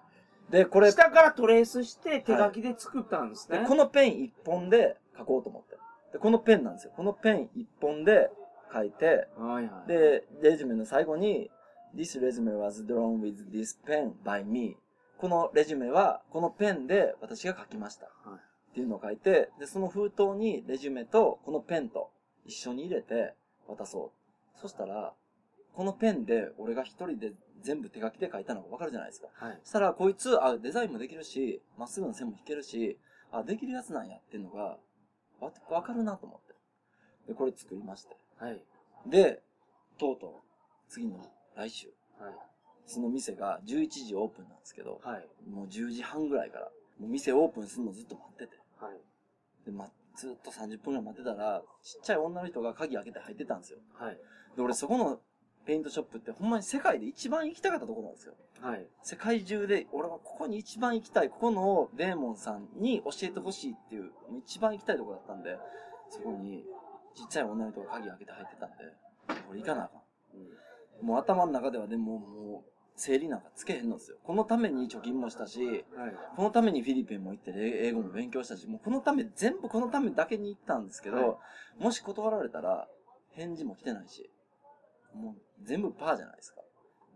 [0.49, 3.59] で、これ、下からトレースして手書きで作ったんですね。
[3.59, 5.77] でこのペン一本で書こうと思って。
[6.13, 6.93] で、このペンなんですよ。
[6.95, 8.29] このペン一本で
[8.71, 9.87] 書いて、はいはい。
[9.87, 11.49] で、レジュメの最後に、
[11.95, 14.77] This resume was drawn with this pen by me.
[15.17, 18.07] このレジュメは、このペンで私が書きました。
[18.75, 22.11] っていうのを書いて、で、その封筒にレジュメとこのペンと
[22.45, 23.33] 一緒に入れて
[23.69, 24.11] 渡そ
[24.57, 24.59] う。
[24.59, 25.13] そしたら、
[25.73, 29.27] このペンで俺が一人で全部手書きで書いたのがわかるじゃないですか。
[29.33, 29.59] はい。
[29.63, 32.99] そしたら、こいつ、あ、デザインもできるし、まっすぐな線も引けるし、
[33.31, 34.77] あ、できるやつなんやっていうのが、
[35.39, 36.53] わ、わかるなと思って。
[37.29, 38.17] で、これ作りまして。
[38.37, 38.61] はい。
[39.07, 39.41] で、
[39.97, 40.31] とうとう、
[40.89, 41.87] 次の来週、
[42.19, 42.33] はい。
[42.85, 45.27] その店が11時オープンなんですけど、はい。
[45.49, 46.65] もう10時半ぐらいから、
[46.99, 48.64] もう店オープンするのずっと待ってて。
[48.79, 48.99] はい。
[49.65, 53.79] で、ま、ずっと30分ぐらい待ってたら、ちっちゃい女の人が鍵開けて入ってたんですよ。
[53.93, 54.17] はい。
[54.55, 55.19] で、俺そこの
[55.65, 58.35] ペイントショップってほんまに世界で一番行きたかったところなんですよ。
[58.61, 58.87] はい。
[59.03, 64.11] 世界中で、俺はここに一番行きたい、ここのデーモンさんに教えてほしいっていう、
[64.45, 65.57] 一番行きたいところだったんで、
[66.09, 66.63] そこに、
[67.15, 68.75] ちっちゃい女の人が鍵開けて入ってたんで、
[69.49, 71.05] 俺行かなあかん。
[71.05, 74.17] もう頭の中ではでも、もう、整理なんかつけへんのですよ。
[74.23, 76.13] このために貯金もしたし、はい。
[76.35, 81.35] このためにフィリピンも行って英英語も勉強したし、もうこのため、全部このためだけに行ったんですけど、はい
[81.77, 82.87] もし断られたら、
[83.31, 84.29] 返事も来てないし、
[85.13, 86.61] もう全部パーじゃないですか。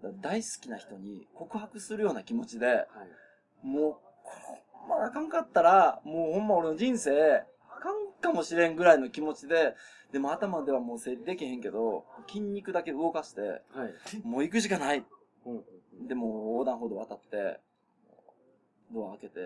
[0.04, 3.65] だから大好きな人に告白するような気持ちで、はい。
[3.65, 4.02] も
[4.86, 9.76] う、まあかんかったら、もうほんま俺の人生、あかんかかもしれんぐらいの気持ちで、
[10.12, 13.62] でも頭ではもう整理できへんけど、筋肉だけ動かして、はい。
[14.24, 15.04] もう行くしかない。
[15.45, 16.08] うん。
[16.08, 17.60] でも横断歩道渡って、
[18.91, 19.39] ドア開けて、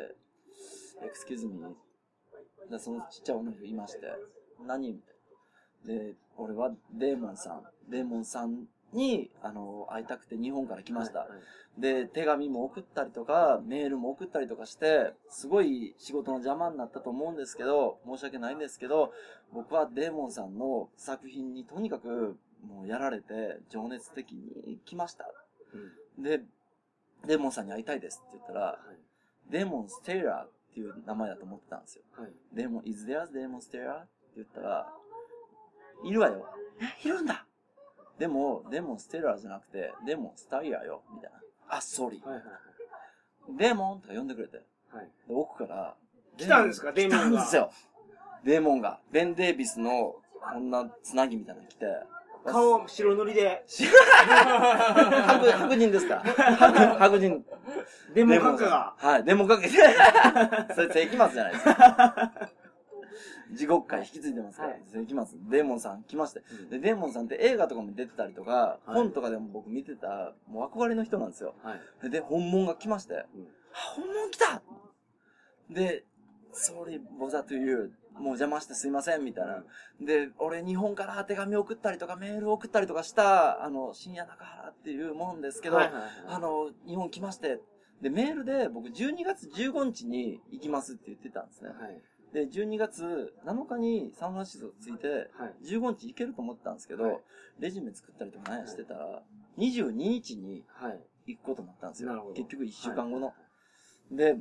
[1.03, 2.71] エクスキューズミー。
[2.71, 3.99] で、そのちっちゃい女の人いまして、
[4.65, 5.11] 何みた
[5.93, 6.03] いな。
[6.05, 11.19] で、俺はデーモンさん、デーモンさんに、あの、会いたくて日本から来ました。
[11.19, 11.29] はい
[11.77, 19.11] で、手紙も送ったりとか、メールも送ったりとかして、すごい仕事の邪魔になったと思うんですけど、申し訳ないんですけど、
[19.51, 25.25] 僕はデーモンさんの作品にとにかくもうやられて、情熱的に来ました。
[26.17, 26.41] で、
[27.25, 28.79] デーモンさんに会いたいですって言ったら、
[29.49, 32.03] デーモンステイラーっていう名前だと思ってたんですよ。
[32.17, 32.31] はい。
[32.53, 34.87] デーモン、is there a デーモンステイラーって言ったら、
[36.03, 36.49] いるわよ。
[36.81, 37.45] え、いるんだ
[38.19, 41.03] でも、デーモンステイラーじゃなくて、デーモンスタイヤーよ。
[41.13, 41.39] みたいな。
[41.69, 42.27] あ、 sorry。
[42.27, 42.43] はいはい
[43.57, 44.65] デーモンとか呼んでくれて。
[44.89, 45.11] はい。
[45.27, 45.97] で奥から。
[46.37, 46.93] 来たんですか？
[46.93, 47.71] デーモンが来たんですよ。
[48.45, 49.01] デーモンが。
[49.11, 51.85] ベン・デイビスの、こんなつなぎみたいなの来て。
[52.45, 53.91] 顔白塗りで、白、
[55.57, 56.15] 白人ですか？
[56.15, 56.55] ら。
[56.55, 57.45] 白白人。
[58.13, 58.93] デモ閣下が。
[58.97, 59.73] はい、デモかけて。
[60.75, 62.31] それ、世紀末じゃないですか。
[63.53, 65.39] 地獄界引き継いでますから、はい世紀末。
[65.49, 66.41] デーモンさん来まして。
[66.71, 71.53] で、デーモンさんって映画とかも出てたりとか、はい本とかでも僕見てた、もう憧れの人なんですよ。
[71.63, 72.09] はい。
[72.09, 73.25] で、本物が来まして、うんあ、
[73.95, 74.61] 本物来た
[75.69, 76.03] で、
[76.53, 77.93] sorry, bother to you.
[78.13, 79.63] もう邪魔してすいません、みたいな。
[80.01, 87.59] で、俺日本から手紙送ったりとかメール送ったりとかした、あの、深夜中原っていうもんですけど、はいはいはいあの、日本来まして、
[88.01, 91.69] で、メールで僕12月15日に行きますって言ってたんですね。
[91.69, 92.01] はい。
[92.33, 95.55] で、12月7日にサンフランシスコ着いて、はい。
[95.65, 97.19] 15日行けると思ってたんですけど、はい
[97.59, 99.21] レジュメ作ったりとか何やしてたら、
[99.59, 100.99] 22日にはい。
[101.25, 102.33] 行くことになったんですよ。
[102.35, 103.33] 結局1週間後の。
[104.11, 104.35] で、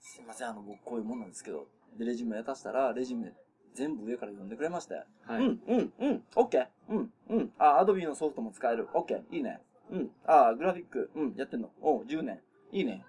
[0.00, 1.66] すいません、あの、僕こういうもんなんですけど、
[1.98, 3.32] で、レジュメ渡したら、レジュメ
[3.74, 5.40] 全部上から読んでくれまして、はい。
[5.40, 7.52] うん、うん、うん、オッケー、うん、うん。
[7.58, 8.88] あ、アドビのソフトも使える。
[8.94, 9.60] オッケー、いいね。
[9.90, 10.10] うん。
[10.26, 11.70] あ、グラフィック、うん、やってんの。
[11.80, 12.40] おう、10年。
[12.70, 13.04] いいね。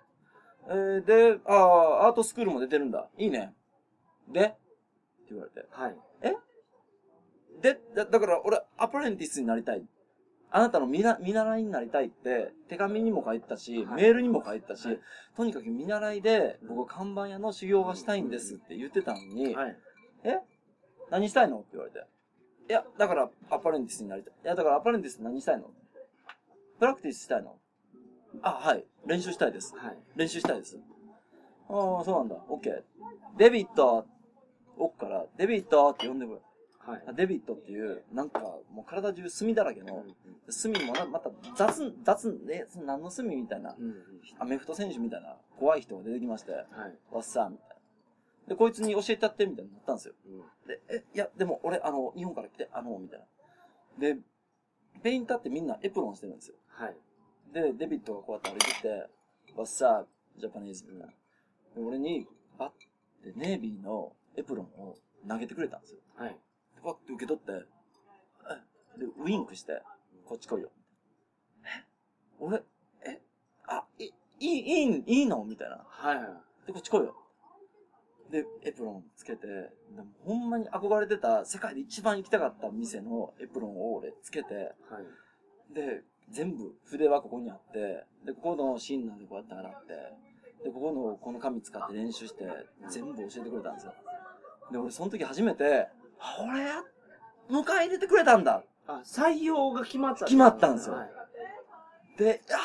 [0.68, 3.08] えー、で、あ、アートスクールも出てるんだ。
[3.18, 3.54] いいね。
[4.30, 4.40] で？
[4.40, 4.56] って
[5.32, 5.68] 言われて。
[5.72, 5.96] はい。
[7.64, 9.86] で、だだから俺、アプレンティスになりたい。
[10.56, 15.00] あなたの見な見習いになりたいって、手紙にも書いてたし、はいメールにも書いてたし、はい
[15.36, 19.78] とにかく見習いで、僕看板屋の修行がしたいんですって言ってたのに、はい。
[20.24, 20.38] え？
[21.10, 21.58] 何したいの？
[21.58, 22.06] って言われて。
[22.70, 24.34] いや、だから、アパレンティスになりたい。
[24.44, 25.72] いや、だから、アパレンティス何したいの？
[26.80, 27.56] プラクティスしたいの？
[28.44, 28.86] あ、はい。
[29.08, 29.76] 練習したいです。
[29.76, 29.98] はい。
[30.16, 30.78] 練習したいです。
[31.68, 32.36] ああ、そうなんだ。
[32.48, 32.82] オッケー。
[33.38, 34.06] デビット
[34.78, 36.38] 奥から、デビットって呼んでくれ。
[36.86, 37.04] はい。
[37.08, 38.40] あデビットっていう、なんか、
[38.72, 40.04] もう体中炭だらけの、
[40.62, 43.96] 炭もなまた雑、雑、ね、何の炭みたいな、うん。
[44.40, 46.66] アメフト選手みたいな怖い人が出てきまして、はい。
[47.12, 47.76] わっさーみたいな。
[48.50, 50.14] で、こいつに教えてやってみたいになったんですよ。
[50.26, 53.26] うんで、え、いや、でも俺、あの、日本から来て、あの、みたいな。
[54.00, 54.18] で、
[55.02, 56.56] ペインターってみんなエプロンしてるんですよ。
[56.70, 56.96] はい。
[57.54, 58.90] で、デビットがこうやって歩いてきて、
[59.56, 61.08] わっさー、ジャパニーズみたいな。
[61.08, 61.14] で、
[61.82, 64.96] 俺に、バッてネイビーのエプロンを
[65.28, 66.00] 投げてくれたんですよ。
[66.16, 66.38] はい。
[66.84, 67.66] パッて受け取って、
[68.96, 69.82] えで、ウインクして、
[70.26, 70.70] こっち来いよ。
[71.64, 71.86] え？
[72.40, 72.62] 俺、
[73.06, 73.22] え？
[73.68, 75.44] あ、い、いい、いい、いいの？
[75.46, 75.86] みたいな。
[75.90, 76.68] はい。
[76.68, 77.16] で、こっち来いよ。
[78.30, 85.00] で、エプロンつけて、でもほんまに憧れてた、世界で一番行きたかった店のエプロンを俺つけて、は
[85.72, 85.74] い。
[85.74, 92.46] で、全部筆はここにあって、で、ここのシンナーでこうやって洗って、で、ここの、この紙使って練習して、
[92.90, 93.94] 全部教えてくれたんですよ。
[94.72, 95.88] で、俺その時初めて、
[96.24, 96.84] あ、俺や、
[97.50, 100.26] 迎え入れてくれたんだあ、採用が決まった。
[100.26, 101.10] 決まったんですよはい。
[102.18, 102.58] で、あー、や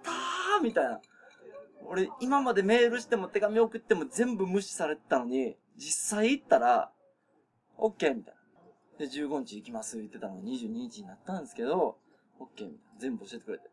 [0.00, 1.00] ったーみたいな。
[1.86, 6.90] 俺、今までメールしても手紙送っても全部無視されてたのに、実際行ったら、
[7.78, 8.34] オッケーみたい
[8.98, 9.06] な。
[9.06, 11.96] で、15日行きます言ってたのが22日になったんですけど、
[12.38, 13.00] オッケーみたいな。
[13.00, 13.70] 全部教えてくれて。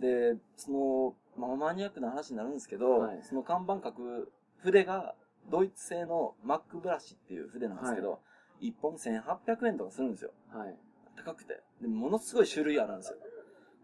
[0.00, 5.14] で、その、まあ、マニアックな話になるんですけど、はいその看板書く筆が、
[5.50, 8.20] ドイツ製のマックブラシっていう筆なんですけど、
[8.60, 10.30] 1本1800円とかするんですよ。
[10.50, 10.76] はい。
[11.16, 11.60] 高くて。
[11.80, 13.18] で、ものすごい種類あるんですよ。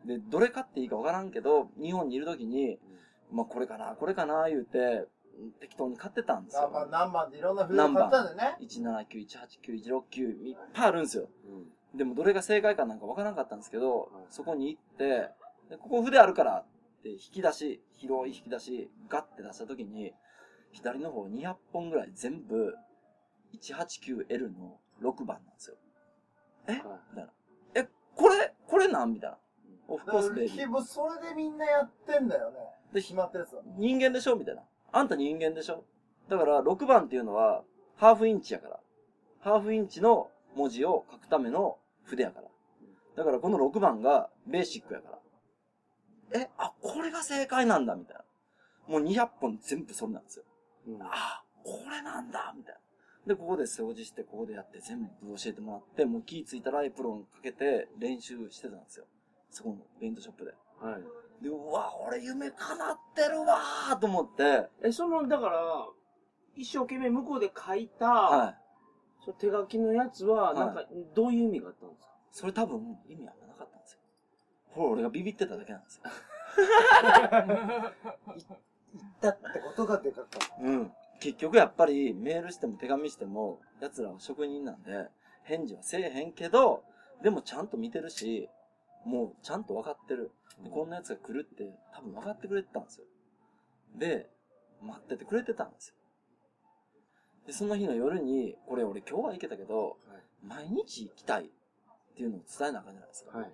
[0.06, 2.78] で、どれ買っていいかわからんけど、日本にいる時に、
[3.32, 5.06] まあこれかな、これかな、言うて、
[5.60, 6.88] 適当に買ってたんです何番よ。
[6.90, 8.56] 何番でいろんな筆を買ったんだよね。
[8.60, 11.28] 179、189、169、いっぱいあるんですよ。
[11.92, 11.98] うん。
[11.98, 15.30] でもどれが正解かなんかわからんかったんですけどはい、そこに行って、
[15.70, 16.64] でここ筆あるから
[16.98, 20.12] って引き出し、広い引き出し、ガッて出した時に、
[20.72, 22.74] 左の方200本ぐらい全部、
[23.60, 25.76] 189L の6番なんですよ。
[26.68, 26.74] え？
[26.74, 26.80] み
[27.16, 27.30] たいな。
[27.74, 29.12] え、これ、これなん？
[29.14, 29.38] みたいな。
[29.88, 30.82] オフだコースベイビー。
[30.82, 32.56] それでみんなやってんだよね。
[32.92, 33.62] で決まったやつは。
[33.76, 34.36] 人間でしょ？
[34.36, 34.62] みたいな。
[34.92, 35.84] あんた人間でしょ？
[36.28, 37.62] だから、6番っていうのは、
[37.96, 38.80] ハーフインチやから。
[39.40, 42.48] ハーフインチの文字を書くための筆やから。
[43.16, 45.08] だからこの6番がベーシックやか
[46.32, 46.40] ら。
[46.40, 48.22] え、あ、これが正解なんだ、みたいな。
[48.86, 50.44] もう200本全部それなんですよ。
[50.88, 52.80] うんあ、これなんだ、みたいな。
[53.34, 59.06] で、ここで掃除して、ここでやって全部教えてもらって、もう気ぃついたらエプロンかけて練習してたんですよ。
[59.50, 60.54] そこのペイントショップで。
[60.80, 61.02] はい。
[61.44, 65.88] で、うわ、俺夢叶ってるわーと思って、え、その、だから、
[66.56, 68.56] 一生懸命向こうで書いた、はい。
[69.24, 70.84] その手書きのやつは、はいなんか、
[71.14, 72.12] どういう意味があったんですか？
[72.30, 74.00] それ多分意味あんまなかったんですよ。
[74.70, 76.02] ほら、俺がビビってただけなんですよ。
[79.20, 80.62] だってことがでかかった。
[80.62, 80.92] うん。
[81.20, 85.08] 結局やっぱりメールしても手紙しても、奴らは職人なんで、
[85.44, 86.84] 返事はせえへんけど、
[87.22, 88.48] でもちゃんと見てるし、
[89.04, 90.30] もうちゃんと分かってる。
[90.62, 91.64] で、こんな奴が来るって
[91.94, 93.06] 多分分かってくれてたんですよ。
[93.96, 94.28] で、
[94.82, 95.94] 待っててくれてたんですよ。
[97.46, 99.96] で、その日の夜に、これ俺今日は行けたけど、
[100.42, 101.48] 毎日行きたいっ
[102.14, 103.38] ていうのを伝えなあかんじゃないですか。
[103.38, 103.52] はい。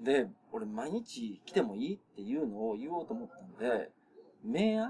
[0.00, 3.90] で、俺毎日来てもいいっていうのを言おうと思ったんで、
[4.44, 4.88] May I?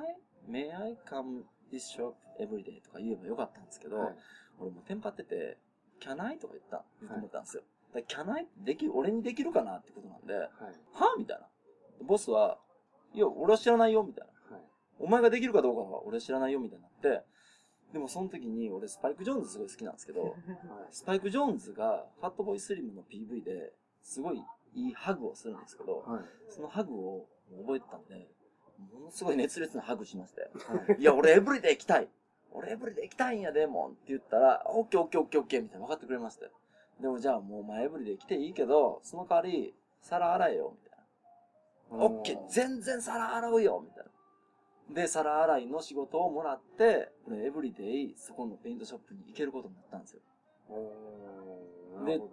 [0.48, 1.42] May I come
[1.72, 2.82] this shop every day?
[2.82, 4.16] とか言えばよかったんですけど、はい
[4.62, 5.57] 俺もうテンパってて、
[6.03, 6.38] Can I?
[6.38, 7.62] とか言った、と思ったんですよ。
[7.94, 8.46] だから Can I?
[8.59, 10.48] できる、俺にできるかなってことなんで、はは？
[11.16, 11.18] い。
[11.18, 11.46] みたいな。
[12.07, 12.59] ボスは、
[13.14, 14.57] いや、俺は知らないよ、みたいな。
[14.57, 14.64] はい。
[14.98, 17.24] お前ができるかどうかは俺は知らないよ、みたいになって、
[17.94, 20.36] でもその時に俺スパイク・ジョーンズすごい好きなんですけど、
[20.90, 23.72] スパイク・ジョーンズがファットボーイスリムの PV で
[24.03, 24.42] すごい
[24.74, 26.22] いいハグをするんですけど、はい。
[26.51, 27.26] そのハグを
[27.62, 28.28] 覚えてたんで、
[28.81, 30.51] ものすごい熱烈なハグしまして、
[30.99, 32.09] いや、俺エブリデイ行きたい
[32.53, 36.51] 俺エブリデイ行きたいんやで、もんって言ったら、オッケーオッケーオッケーオッケーみたいな分かってくれまして。
[37.01, 42.05] でもじゃあもうお前エブリデイ来ていいけど、その代わり、皿洗えよ、みたいな。
[42.05, 44.11] オッケー全然皿洗うよみたいな。
[44.95, 50.20] で、皿洗いの仕事をもらって、俺エブリデイそこのペイントショップに行けることになったんですよ。
[50.68, 52.28] おーなるほ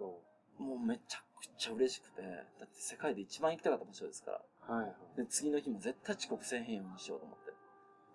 [0.58, 0.64] ど。
[0.64, 2.28] もうめちゃくちゃ嬉しくて、だ
[2.64, 4.40] って世界で一番行きたかった場所ですから。
[4.68, 4.94] はい。
[5.16, 7.50] で、次の日も絶対遅刻せえへんようにしようと思って。
[7.50, 7.56] で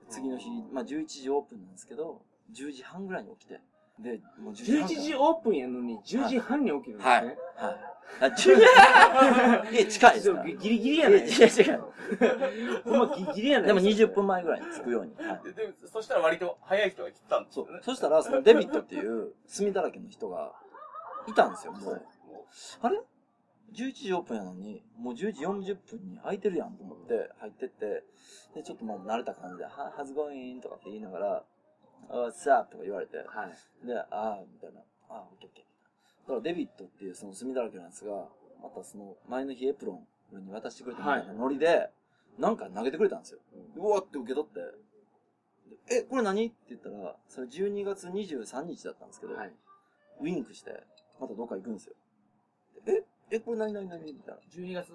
[0.10, 2.22] 次の日、まあ11時オープンなんですけど、
[2.54, 3.60] 10時半ぐらいに起きて。
[4.00, 7.26] で、もう10時半11時オープンやのに、10時半に起きるんですはい。
[7.26, 7.38] ね。
[7.56, 7.94] はい。
[8.22, 8.50] あ、10時
[9.78, 10.46] いや、 近いですから。
[10.46, 11.84] ギリギリいや、やない違う違う。
[12.86, 15.16] ほんまギリギリやないでも20分前ぐらいに着くように。
[15.16, 15.42] はい。
[15.44, 17.80] ででそしたら割と早い人が来てたんですそうよね。。
[17.84, 20.54] そしたら、そのデビットっていう炭だらけの人が
[21.28, 22.02] いたんですよ、もう。
[22.82, 23.02] あれ
[23.72, 28.04] ?11 時オープンやのに、もう10時40分に空いてるやんと思って入ってって、
[28.56, 31.44] で、ちょっともう慣れた感じで、は、はずごいんとかって言いながら、
[32.10, 33.88] あ、さあとか言われて、はい。
[33.88, 36.28] で、ああ、みたいな、ああ、オッケーオッケー。
[36.28, 38.28] だからデビットっていうその炭だらけのやつが、
[38.62, 41.90] またその前の日エプロン俺に渡してくれたみたいなノリで、
[42.40, 43.40] なんか投げてくれたんですよ。
[43.76, 44.60] うわって受け取って、
[45.90, 46.48] でえ、これ何？
[46.48, 49.52] って言ったら、それ12月23日だったんですけど、はい。
[50.22, 50.84] ウィンクして、
[51.20, 51.96] またどっか行くんですよ。
[52.86, 54.42] でえ、え、これ何何何みたいな。
[54.54, 54.94] 12月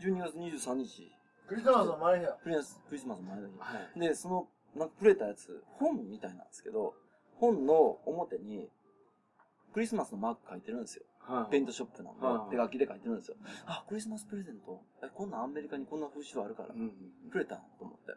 [0.00, 1.10] 12月23日、
[1.48, 2.38] クリスマスの前だ。
[2.42, 3.54] クリスクリスマスの前の日。
[3.58, 3.64] は
[3.96, 4.00] い。
[4.00, 6.94] で、その、なんかくれたやつ、本みたいなんですけど、
[7.36, 8.68] 本の表に、
[9.72, 11.04] クリスマスのマーク書いてるんですよ。
[11.20, 11.50] はい。
[11.50, 13.36] ペイントショップなんでは、い手書きで書いてるんですよ。
[13.66, 14.80] あ、クリスマスプレゼント？
[15.02, 16.92] え、こんなんアメリカにこんな風習あるからう、ん。
[17.30, 17.58] くれたん？
[17.78, 18.14] と思って。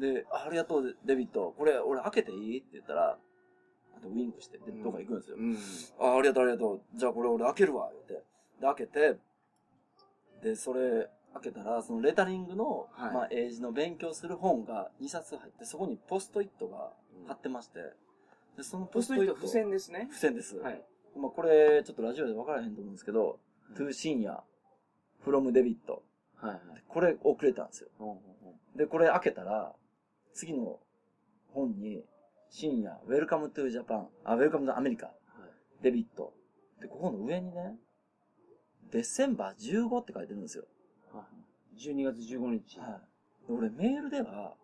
[0.00, 1.54] で、あありがとう、デビット。
[1.56, 2.58] これ、俺開けていい？
[2.60, 3.18] って言ったら、
[3.96, 5.36] あとウィンクして、で、どっか行くんですよ。
[5.38, 5.56] うん。
[6.00, 6.82] あ、ありがとう、ありがとう。
[6.94, 8.24] じゃあこれ俺開けるわ、言って。
[8.62, 9.16] で、開けて、
[10.42, 16.92] で、それ、開けたら、そのレタリングの、はいまあ、英字の勉強する本が2冊入って、そこにポストイットが
[17.26, 17.80] 貼ってまして、
[18.56, 19.34] で、そのポポストイット。
[19.34, 20.06] 付箋ですね。
[20.10, 20.56] 付箋です。
[20.58, 20.84] はい。
[21.16, 23.40] まあ、これ、ちょっとラジオで分からへんと思うんですけど、
[23.76, 24.42] トゥー深夜、
[25.24, 26.04] from デビット。
[26.36, 26.50] はい。
[26.52, 26.60] はい。
[26.86, 27.88] これをくれたんですよ。
[27.98, 29.74] ほうほうほで、これ開けたら、
[30.34, 30.78] 次の
[31.52, 32.04] 本に、
[32.50, 35.08] 深夜、Welcome to Japan、あ、Welcome to America、
[35.82, 36.34] デビット。
[36.80, 37.76] で、ここの上にね、
[38.92, 40.64] デセンバー15って書いてるんですよ。
[41.12, 41.24] うは
[41.76, 41.80] い。
[41.80, 42.78] 12月15日。
[42.78, 43.48] はい。
[43.48, 44.54] で俺メールでは、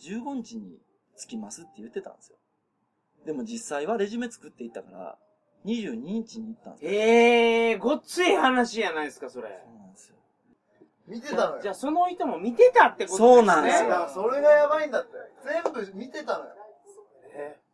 [0.00, 0.78] 15日に
[1.16, 2.36] 着きますって言ってたんですよ。
[3.26, 5.18] でも実際はレジュメ作っていったから、
[5.64, 6.90] 22日に行ったんですよ。
[6.92, 9.48] ええー、ごっつい話やないですか、それ。
[9.48, 10.16] そうなんですよ。
[11.08, 11.62] 見てたのよ。
[11.62, 13.36] じゃあ、その人も見てたってことですね。
[13.36, 15.10] そうなんですよだからそれがやばいんだって。
[15.44, 16.50] 全部見てたのよ。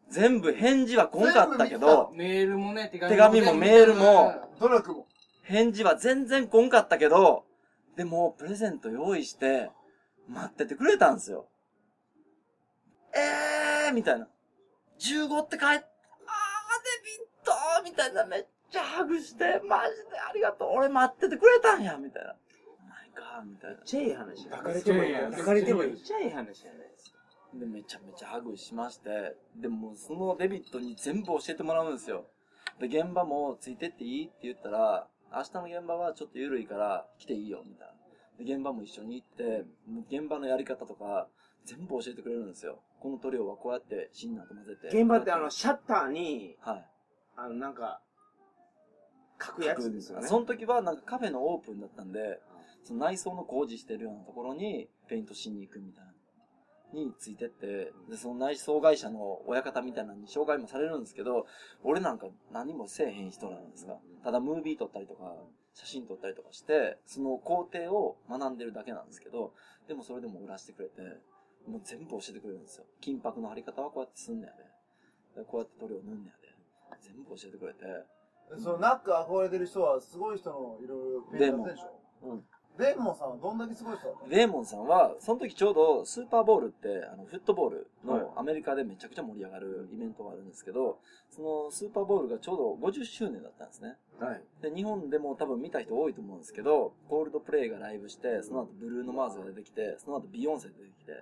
[0.09, 5.07] 全部返事は来んかったけど、メールもね、手手紙もメールも努力も。
[5.43, 7.45] 返事は全然来んかったけど、
[7.97, 9.71] でも、プレゼント用意して、
[10.29, 11.47] 待っててくれたんですよ。
[13.15, 14.29] えーみたいな。
[14.99, 15.85] 15って書いて、あー、デビッ
[17.45, 17.53] ト
[17.85, 20.69] みたいな、めっちゃハグして、マジでありがとう。
[20.75, 22.35] 俺待っててくれたんやみたいな。
[22.89, 23.77] マイカーみたいな。
[23.77, 24.51] めっちゃいい話や。
[24.57, 25.15] 抱かれてもいい。
[25.15, 26.01] 抱かれてもいいめっ。
[26.01, 27.19] ちゃいい話じゃないですか。
[27.55, 32.25] で、めちゃめちゃハグしまして、でもそのデビットに全部教えてもらうんですよ。
[32.81, 34.27] で、現場もついてっていい？
[34.27, 38.45] って言ったら、明日の現場はちょっと緩いから来ていいよ、みたいな。
[38.45, 39.65] で、現場も一緒に行って、
[40.11, 41.29] 現場のやり方とか、
[41.65, 42.83] 全部教えてくれるんですよ。
[43.01, 44.89] この塗料はこうやってシンナーと混ぜて。
[44.89, 46.87] 現場ってあの、シャッターに、はい。
[47.37, 48.01] あの、なんか、
[49.45, 50.29] 書くやつですよね。
[50.29, 52.41] その時はなんかカフェのオープンだったんで、
[52.85, 56.12] その内装の工事してるようなところにペイントしに行くみたいな。
[56.93, 61.47] についてって、で、その内装会社の親方みたいなのに紹介もされるんですけど、
[61.83, 65.35] 俺なんか何もせえへん人なんですが、ただムービー撮ったりとか、
[65.75, 69.55] 写真撮ったりとかして、その工程を学んでるだけなんですけど、
[69.89, 71.01] でもそれでも売らしてくれて、
[71.67, 72.85] もう全部教えてくれるんですよ。
[73.01, 74.53] 金箔の貼り方はこうやってすんねや
[75.35, 75.43] で。
[75.43, 76.53] でこうやって塗料塗んねやで。
[77.01, 77.81] 全部教えてくれて。
[78.59, 82.29] そのナック憧れてる人はすごい人のいろいろペイントやってるでしょ？
[82.29, 82.45] うん。
[82.79, 84.29] デーモンさんはどんだけすごい人だったの？
[84.31, 90.99] デーモンさんは、その時ちょうどスーパーボールって、あの、フットボールはいのアメリカでめちゃくちゃ盛り上がるイベントがあるんですけど、
[91.31, 93.97] そのスーパーボールがちょうど50周年だったんですね。
[94.19, 94.43] はい。
[94.63, 101.13] で、日本でも多分見た人多いと思うんですけど、コールドプレイがライブして、その後ブルーノ・マーズが出てきて、その後ビヨンセ出てきて、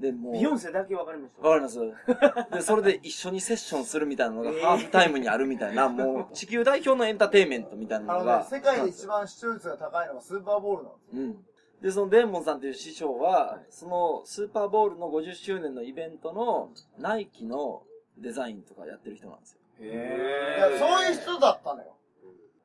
[0.00, 1.42] で、もう、ビヨンセだけわかりました？
[1.48, 8.46] わかりますで、それで一緒にセッションするみたいなのがえーハーフタイムにあるみたいな、もう 地球代表のエンターテインメントみたいなのがあのね、。
[8.50, 11.22] 世界で一番視聴率が高いのがスーパーボールなんですよ。
[11.22, 11.44] うん。
[11.82, 17.82] で、そのデーモンさんっていう師匠は、そのスーパーボールの50周年のイベントのナイキの
[18.18, 19.58] デザインとかやってる人なんですよ。
[19.80, 21.94] いへや、そういう人だったのよ。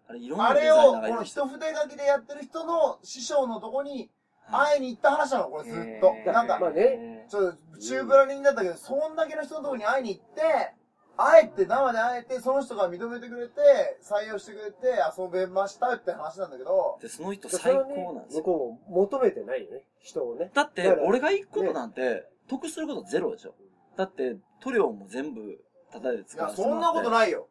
[0.08, 1.24] あれ、いろんなあデザイナーれを、この。
[1.24, 4.10] 一筆書きでやってる人の師匠のとこに
[4.46, 6.08] はい会いに行った話なの、これずっへと。
[6.12, 10.74] ーなんかま、あね、ちょっと、中ブラリンだったけど、そんだけの人のとこに会いに行って、
[11.16, 13.62] あえて、生で会えて、その人が認めてくれて、
[14.02, 14.78] 採用してくれて、
[15.18, 18.40] 遊べましたって話なんだけど、で、その人そ最高なんですよ。
[18.40, 20.52] 向こうも求めてないよね、人をね。
[20.54, 23.54] だって俺が行くことなんて、得することゼロでしょ。
[23.96, 25.60] だって、塗料も全部、
[25.92, 27.48] ただでいや、使わせてもらってそんなことないよ。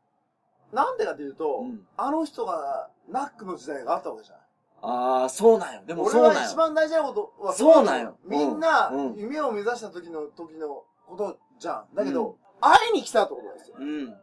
[0.72, 4.38] なんでかっていうと、うんあの人が、ナックの時代があったわけじゃん。
[4.82, 5.82] ああ、そうなんよ。
[5.86, 6.40] でも俺そうなんよ。
[6.40, 11.94] は一番大事なことはそうなんよみんなうん、夢を目指した時の、時のことじゃん。
[11.94, 13.76] だけど、会いに来たってことですよ。
[13.78, 14.14] うん。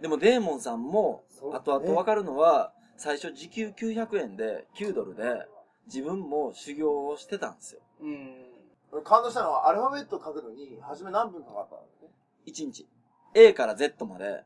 [0.00, 5.46] でもデーモンさんもそう、ね後々わかるのは、最初時給900円で、9ドルで、
[5.86, 7.80] 自分も修行をしてたんですよ。
[8.00, 8.46] うん。
[8.92, 12.14] 俺感動したのは、アルファベット書くのに、初め何分かかったのね
[12.46, 12.88] ？1日。
[13.34, 14.44] A から Z まで、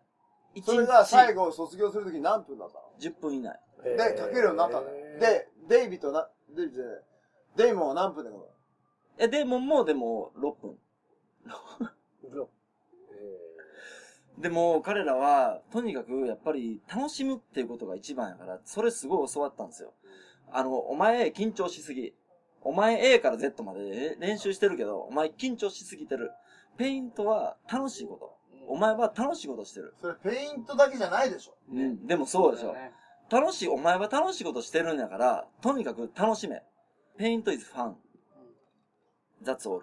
[0.55, 3.61] 1日それが最後卒業するとき何分だったの？10分以内。
[3.85, 4.89] で、書けるようになったのよ。
[5.21, 7.03] で、デイビッドな、デイビじゃない
[7.57, 8.47] デイモンは何分で書くの
[9.19, 10.79] え、デーモンもでも6分。
[14.39, 19.93] でも彼らは、とにかくやっぱり楽しむっていうことが一番やから、それすごい教わったんですよ。
[20.53, 22.14] あの、お前緊張しすぎ。
[22.62, 26.31] お前 A から Z まで練習してるけど、お前緊張しすぎてる。
[26.77, 28.37] ペイントは楽しいこと。
[28.69, 29.95] お前は楽しいことしてる。
[30.01, 31.55] それペイントだけじゃないでしょ。
[31.73, 32.07] うん。
[32.07, 32.73] でもそうでしょ。
[32.75, 32.93] ね。
[33.31, 36.62] 楽しい、お前は楽しいことしてるんやから、とにかく楽しめ。
[37.18, 37.95] paint is fun.
[39.43, 39.83] That's all.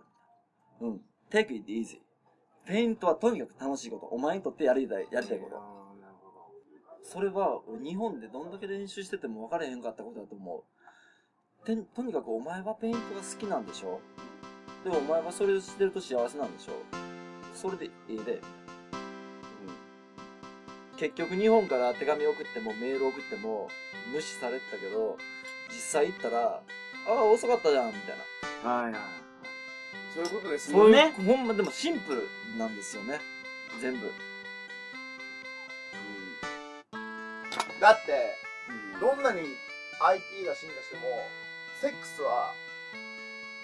[0.82, 1.02] うん。
[1.30, 2.00] take it easy.
[2.66, 4.08] ペイントはとにかく楽しいこと。
[4.08, 5.62] お前にとってやりたい、やりたいこと。
[7.04, 10.64] それは、俺日本でどんだけ練習してても分かれへんかったことだと思
[11.64, 11.66] う。
[11.66, 14.00] てとにかくお前はペイントが好きなんでしょ？
[14.84, 16.74] でもお前はそれをしてると幸せなんでしょ？
[17.54, 18.42] それでいいで。
[20.96, 21.00] うん。
[21.00, 23.70] 結局日本から手紙送ってもメール送っても
[24.14, 25.18] 無視されてたけど、
[25.70, 26.62] 実際行ったら、
[27.08, 28.18] ああ、遅かったじゃん、みたい
[28.64, 28.70] な。
[28.70, 29.02] はいはい。
[30.14, 32.28] そういうことですそういう、ねほんまでもシンプル
[32.58, 33.20] なんですよね。
[33.82, 34.12] 全部。
[37.80, 38.36] だって、
[39.00, 39.42] どんなに
[40.00, 41.02] IT が進化しても、
[41.82, 42.54] セックスは、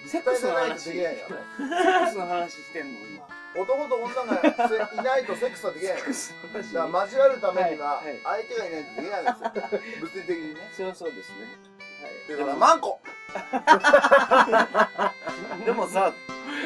[0.05, 1.81] セックスの話絶対じゃないとできないよ。
[1.83, 3.40] セックスの話してんの今。
[3.55, 4.43] 男と女がい
[5.03, 5.97] ないとセックスはできない。
[5.97, 6.09] だか
[6.97, 9.51] ら交わるためにははいはい、相手がいないとできないんですよ。
[9.99, 10.69] 物理的にね。
[10.71, 11.35] そうそうですね。
[12.29, 13.01] だから、マンコ。
[15.65, 16.13] でもさ、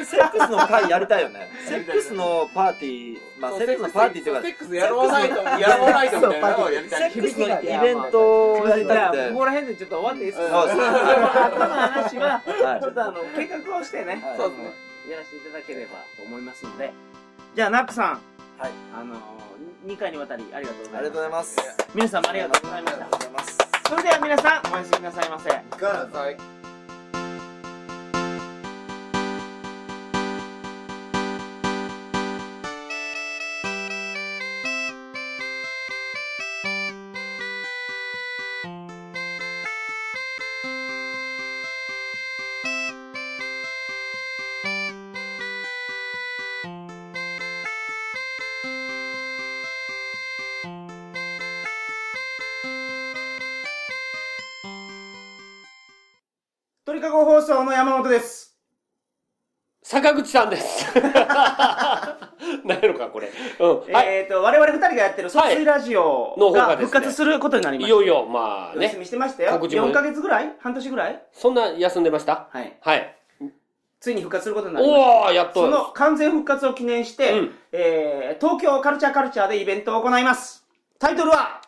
[0.04, 1.48] セックスの会やりたいよね。
[1.66, 7.10] セックスのパーティー、まあセックスのパーティーっていうかセ、ックスやろうないと、やろうないとみたいなのをやりセたい。
[7.10, 7.48] ックスのイ
[7.80, 9.28] ベントをやりじゃあ、たくて。
[9.30, 10.50] ここら辺でちょっと終わっていいですうん。
[10.50, 10.76] かう後
[11.58, 12.80] の話は、はい。
[12.80, 14.36] ちょっとあの、計画をしてね、はい。
[14.36, 14.70] そうですね、
[15.08, 16.92] やらせていただければと思いますので。
[17.54, 18.20] じゃあ、ナックさん。
[18.58, 18.70] はい。
[18.94, 21.56] あのー、2回にわたりありがとうごありざいます。
[21.56, 21.94] がとうございます。
[21.94, 23.06] 皆さんもありがとうございましたありが。
[23.06, 23.58] とうございます。
[23.88, 25.48] それでは皆さん、おやすみなさいませ。
[25.50, 26.55] いかが
[56.96, 58.56] 鳥かご放送の山本です。
[59.82, 60.86] 坂口さんです。
[62.64, 63.30] 何やろか、これ。
[63.60, 63.92] うん。
[63.92, 64.06] はい。
[64.20, 67.88] えっ、と、我々二人がやってる総水ラジオが復活することになりました。
[67.88, 69.04] いよいよ、まあお休みね。
[69.04, 69.52] してましたよ。
[69.52, 70.54] 告知も4ヶ月ぐらい？
[70.58, 71.22] 半年ぐらい？
[71.32, 72.48] そんな休んでました？
[72.50, 72.78] はい。
[72.80, 73.16] はい。
[74.00, 75.10] ついに復活することになりました。
[75.10, 75.66] おー、やっと。
[75.66, 80.66] その完全復活を記念して、うんえー東京カルチャーカルチャーでイベントを行います。
[80.98, 81.60] タイトルは、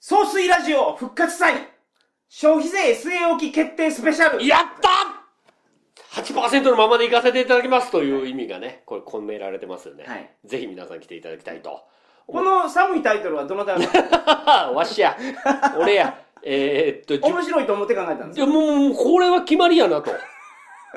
[0.00, 1.54] 総水ラジオ復活祭
[2.28, 10.04] 消費税据え置き決定スペシャルやった !8% のままで行かせていただきますという意味がね、これ込められてますよね。
[10.06, 11.82] はいぜひ皆さん来ていただきたいと。
[12.26, 14.70] この寒いタイトルはどなたが？
[14.76, 15.16] わしや。
[15.78, 16.18] 俺や。
[16.42, 18.46] えー、っと、面白いと思って考えたんですよ。
[18.46, 20.12] いやもうこれは決まりやなと。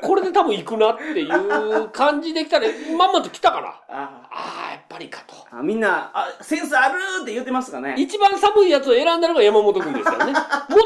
[0.00, 2.66] これで多分行くなっていう感じで来たら、
[2.96, 3.68] まんまと来たから。
[3.88, 5.34] あああ、やっぱりかと。
[5.50, 10.32] あみんなあ、センスあるって言ってますかね一番寒いやつを選んだのが山本くんですからね。
[10.32, 10.40] もっ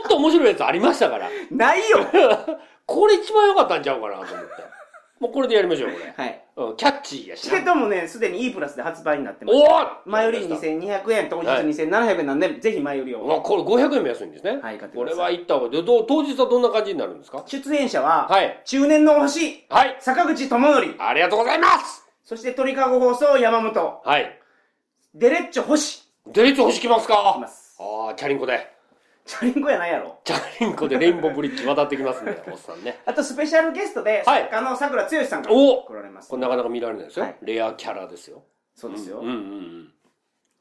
[0.09, 1.29] と面白いやつありましたから。
[1.51, 1.99] ないよ
[2.85, 4.76] これ一番良かったんちゃうかなと思って。
[5.19, 6.13] もうこれでやりましょう、これ。
[6.17, 6.43] はい。
[6.57, 7.73] うん、キャッチーやしチケッな。
[7.73, 9.57] トもね、すでに E プラスで発売になってます。
[9.57, 9.67] おお
[10.11, 13.21] 前売り2200円、当日はい2700円なんで、ぜひ前売りを。
[13.21, 14.59] うわこれ500円も安いんですね。
[14.63, 15.73] はい買ってこれくださいは行った方がいい。
[15.73, 17.43] でどう当日はどんな感じになるんですか？
[17.47, 18.61] 出演者は、はい。
[18.65, 19.97] 中年の星、はい。
[20.01, 24.41] 坂口智則、ありがとうございますそして鳥かご放送山本、はい。
[25.15, 27.77] デレッチョ星、デレッツ欲しきます来かます。
[27.81, 28.76] ああ、チャリンコで。
[29.27, 30.21] チャリンコやないやろ。
[30.25, 33.01] チャリンコでレインボーブリッジ渡ってきますね、 おっさんね。
[33.05, 36.31] あとスペシャルゲストで、はい作家の桜剛さんがお来られます。
[36.31, 37.25] これなかなか見られないですよ。
[37.25, 38.45] はいレアキャラですよ。
[38.75, 39.19] そうですよ。
[39.19, 39.93] うんうん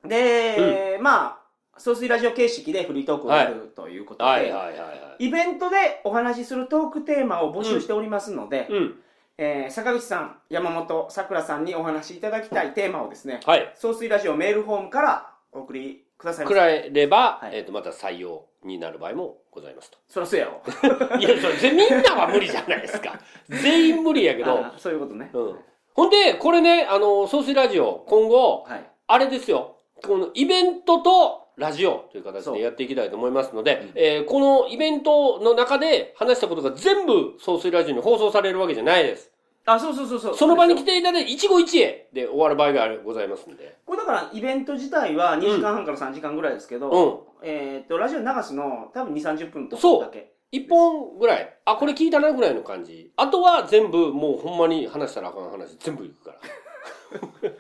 [0.04, 0.10] うん。
[0.10, 1.42] で、ま
[1.74, 5.26] あ、総水ラジオ形式でフリートークをやるということで、はいはいはいはい。
[5.26, 9.02] イベントでお話しするトークテーマを募集しておりますので、うん。
[9.38, 13.72] えー坂口さん、山本、桜さんにお話しいただきたいテーマをですね、はい。
[13.76, 16.54] 総水ラジオメールフォームからお送りくださいませ。
[16.54, 19.98] くらえれば、はいえっ、と、また採用になる場合もございますと。
[20.08, 20.62] そらそうやろ。
[21.20, 23.20] いや、それ、ぜみんなは無理じゃないですか。
[23.50, 24.52] 全員無理やけど。
[24.52, 25.30] あそういうことね。
[25.34, 25.60] うん。
[25.94, 28.86] ほんで、これね、あの、総水ラジオ、今後、はい。
[29.08, 29.78] あれですよ。
[30.06, 39.32] このイベントとラジオという形そうでやっていきたいと思いますので、えーこのイベントの中で話したことが全部総水ラジオに放送されるわけじゃないです。
[39.66, 40.38] あ、そうそうそうそう。
[40.38, 40.86] その場に来て。
[40.86, 43.78] ていただいて、一期一会で終わる場合があるございますんで。
[43.86, 47.48] これだから、イベント自体は2時間半から3時間ぐらいですけど、うん。
[47.48, 50.34] えーっと、ラジオ流すの多分2、30分とかだけ。
[50.52, 51.58] 一本ぐらい。
[51.66, 53.12] あ、これ聞いたなぐらいの感じ。
[53.18, 57.52] あとは全部、もうほんまに話したらあかん話全部いくから。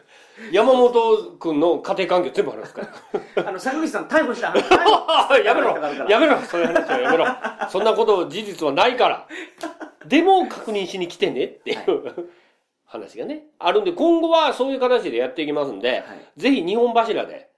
[0.51, 2.81] 山本くんの家庭環境全部話すか？
[3.35, 3.47] ら。
[3.47, 7.25] あの、坂口さん逮捕したあ やめろややめろそういう話はやめろ
[7.69, 9.27] そんなこと事実はないから。
[10.05, 12.29] でも確認しに来てねっていう、
[12.85, 13.45] 話がね。
[13.59, 16.03] あるんで、今後はそういう形でやっていきますんで、
[16.37, 17.49] ぜひ日本柱で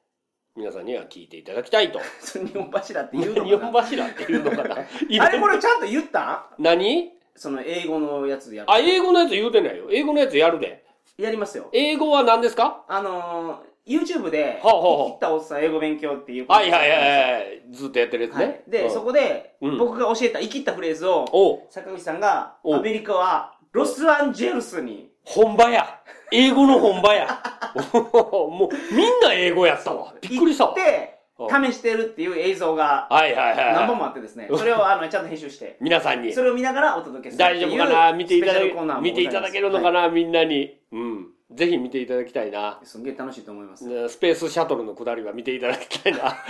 [0.56, 2.00] 皆さんには聞いていただきたいと。
[2.34, 3.46] 日本柱って言うのかな？
[3.48, 4.76] 日本柱っていうのかな？
[5.26, 6.48] あれこれちゃんと言った？
[6.58, 7.12] 何？
[7.36, 8.72] その英語のやつやる。
[8.72, 9.88] あ、英語のやつ言うてないよ。
[9.92, 10.84] 英語のやつやるで。
[11.18, 11.70] やりますよ。
[11.74, 12.84] 英語は何ですか？
[12.88, 16.46] あのー、YouTube で、はあはあはあ生きったおっさん英語勉強っていう。
[16.48, 17.00] はいはいはい
[17.34, 17.64] はい。
[17.72, 18.64] ずっとやってるやつはいね。
[18.68, 26.02] で、うんそこで、うん僕が教えた生きったフレーズを、坂口さんが、おアメリカは、ロスアンジェルスに、本場や。
[26.32, 27.28] 英語の本場や。
[28.14, 30.14] もう、みんな英語やったわ。
[30.22, 30.76] びっくりしたわ。
[30.76, 33.74] 行ってうん、試してるっていう映像が、はいはいはい。
[33.74, 36.44] 何本もあってですね、それをあの、ちゃんと編集して、皆さんにそ。
[36.44, 38.14] れを見ながらお届けする大丈夫かな？
[38.14, 40.10] 見ていただスペシャルコーナーも見ていただけるのかな？
[40.10, 40.78] みんなに。
[40.92, 41.28] うん。
[41.52, 42.60] ぜひ見ていただきたいな。
[42.60, 43.88] ますげえ楽しいと思います。
[43.88, 46.20] ねスペースシャトルの下りは見ていただきたいな。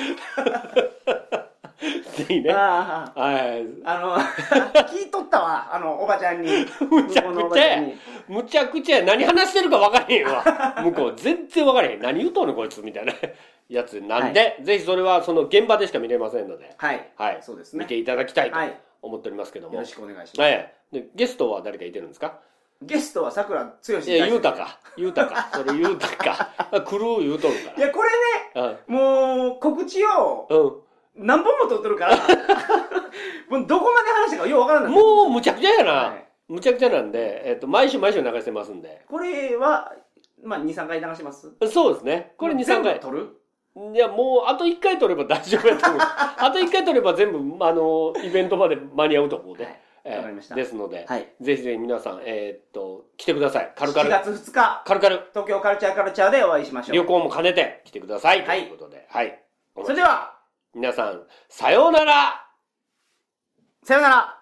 [2.18, 2.50] ぜひね。
[2.52, 3.84] はい。
[3.86, 4.18] あの、
[4.90, 6.66] 聞いとったわ、あの、おばちゃんに。
[6.90, 7.80] むちゃくちゃ。
[8.28, 10.44] むちゃくちゃや何話してるか分からへんわ。
[10.84, 12.02] 向こう全然分からへん。
[12.02, 13.14] 何言うとんねんこいつみたいな
[13.70, 17.12] やつなんで、ぜひそれはその現場でしか見れませんので、はい。
[17.18, 17.40] はい。
[17.42, 18.80] そうですね見ていただきたいとはい。
[19.02, 19.74] 思っておりますけども。
[19.76, 20.42] よろしくお願いします。
[20.42, 20.74] はい。
[20.92, 22.40] で、ゲストは誰かいてるんですか？
[22.82, 24.54] ゲストは桜剛大いや、言うた。
[24.54, 24.80] か。
[24.98, 25.50] 言うたか。
[25.54, 26.50] それ言うたか。
[26.86, 28.16] 来る言うとるかいや、これね、
[28.54, 28.78] ら。
[28.88, 31.26] もう、告知をうん。
[31.26, 32.16] 何本も撮ってるから、
[33.50, 34.86] もうどこまで話したかようわからうん。
[34.86, 34.94] ない。
[35.04, 35.92] もう、むちゃくちゃやな。
[35.92, 39.02] はいむちゃくちゃなんで、えっと、毎週毎週流してますんで。
[39.10, 39.92] これは、
[40.42, 41.52] まあ、2、3回流します？
[41.70, 42.36] そうですね。
[42.38, 43.00] これ2、3回全部。
[43.02, 43.28] 撮る？
[43.94, 46.02] いや、もう、あと1回取れば大丈夫やと思う。
[46.02, 49.66] あと1回取れば全部、あの、イベントまで間に合うと思うで。
[49.66, 51.28] はいえーわかりましたですので、はい。
[51.42, 53.74] ぜひぜひ皆さん、えーっと、来てください。
[53.76, 54.10] カルカ7ル。
[54.38, 55.18] 月2日、カルカル。
[55.32, 56.96] 東京カルチャーカルチャーでお会いしましょう。
[56.96, 58.46] 旅行も兼ねて来てください。
[58.46, 59.06] はいということで。
[59.10, 59.44] はい。
[59.84, 60.34] それでは、
[60.74, 62.48] 皆さん、さようなら
[63.84, 64.37] さよなら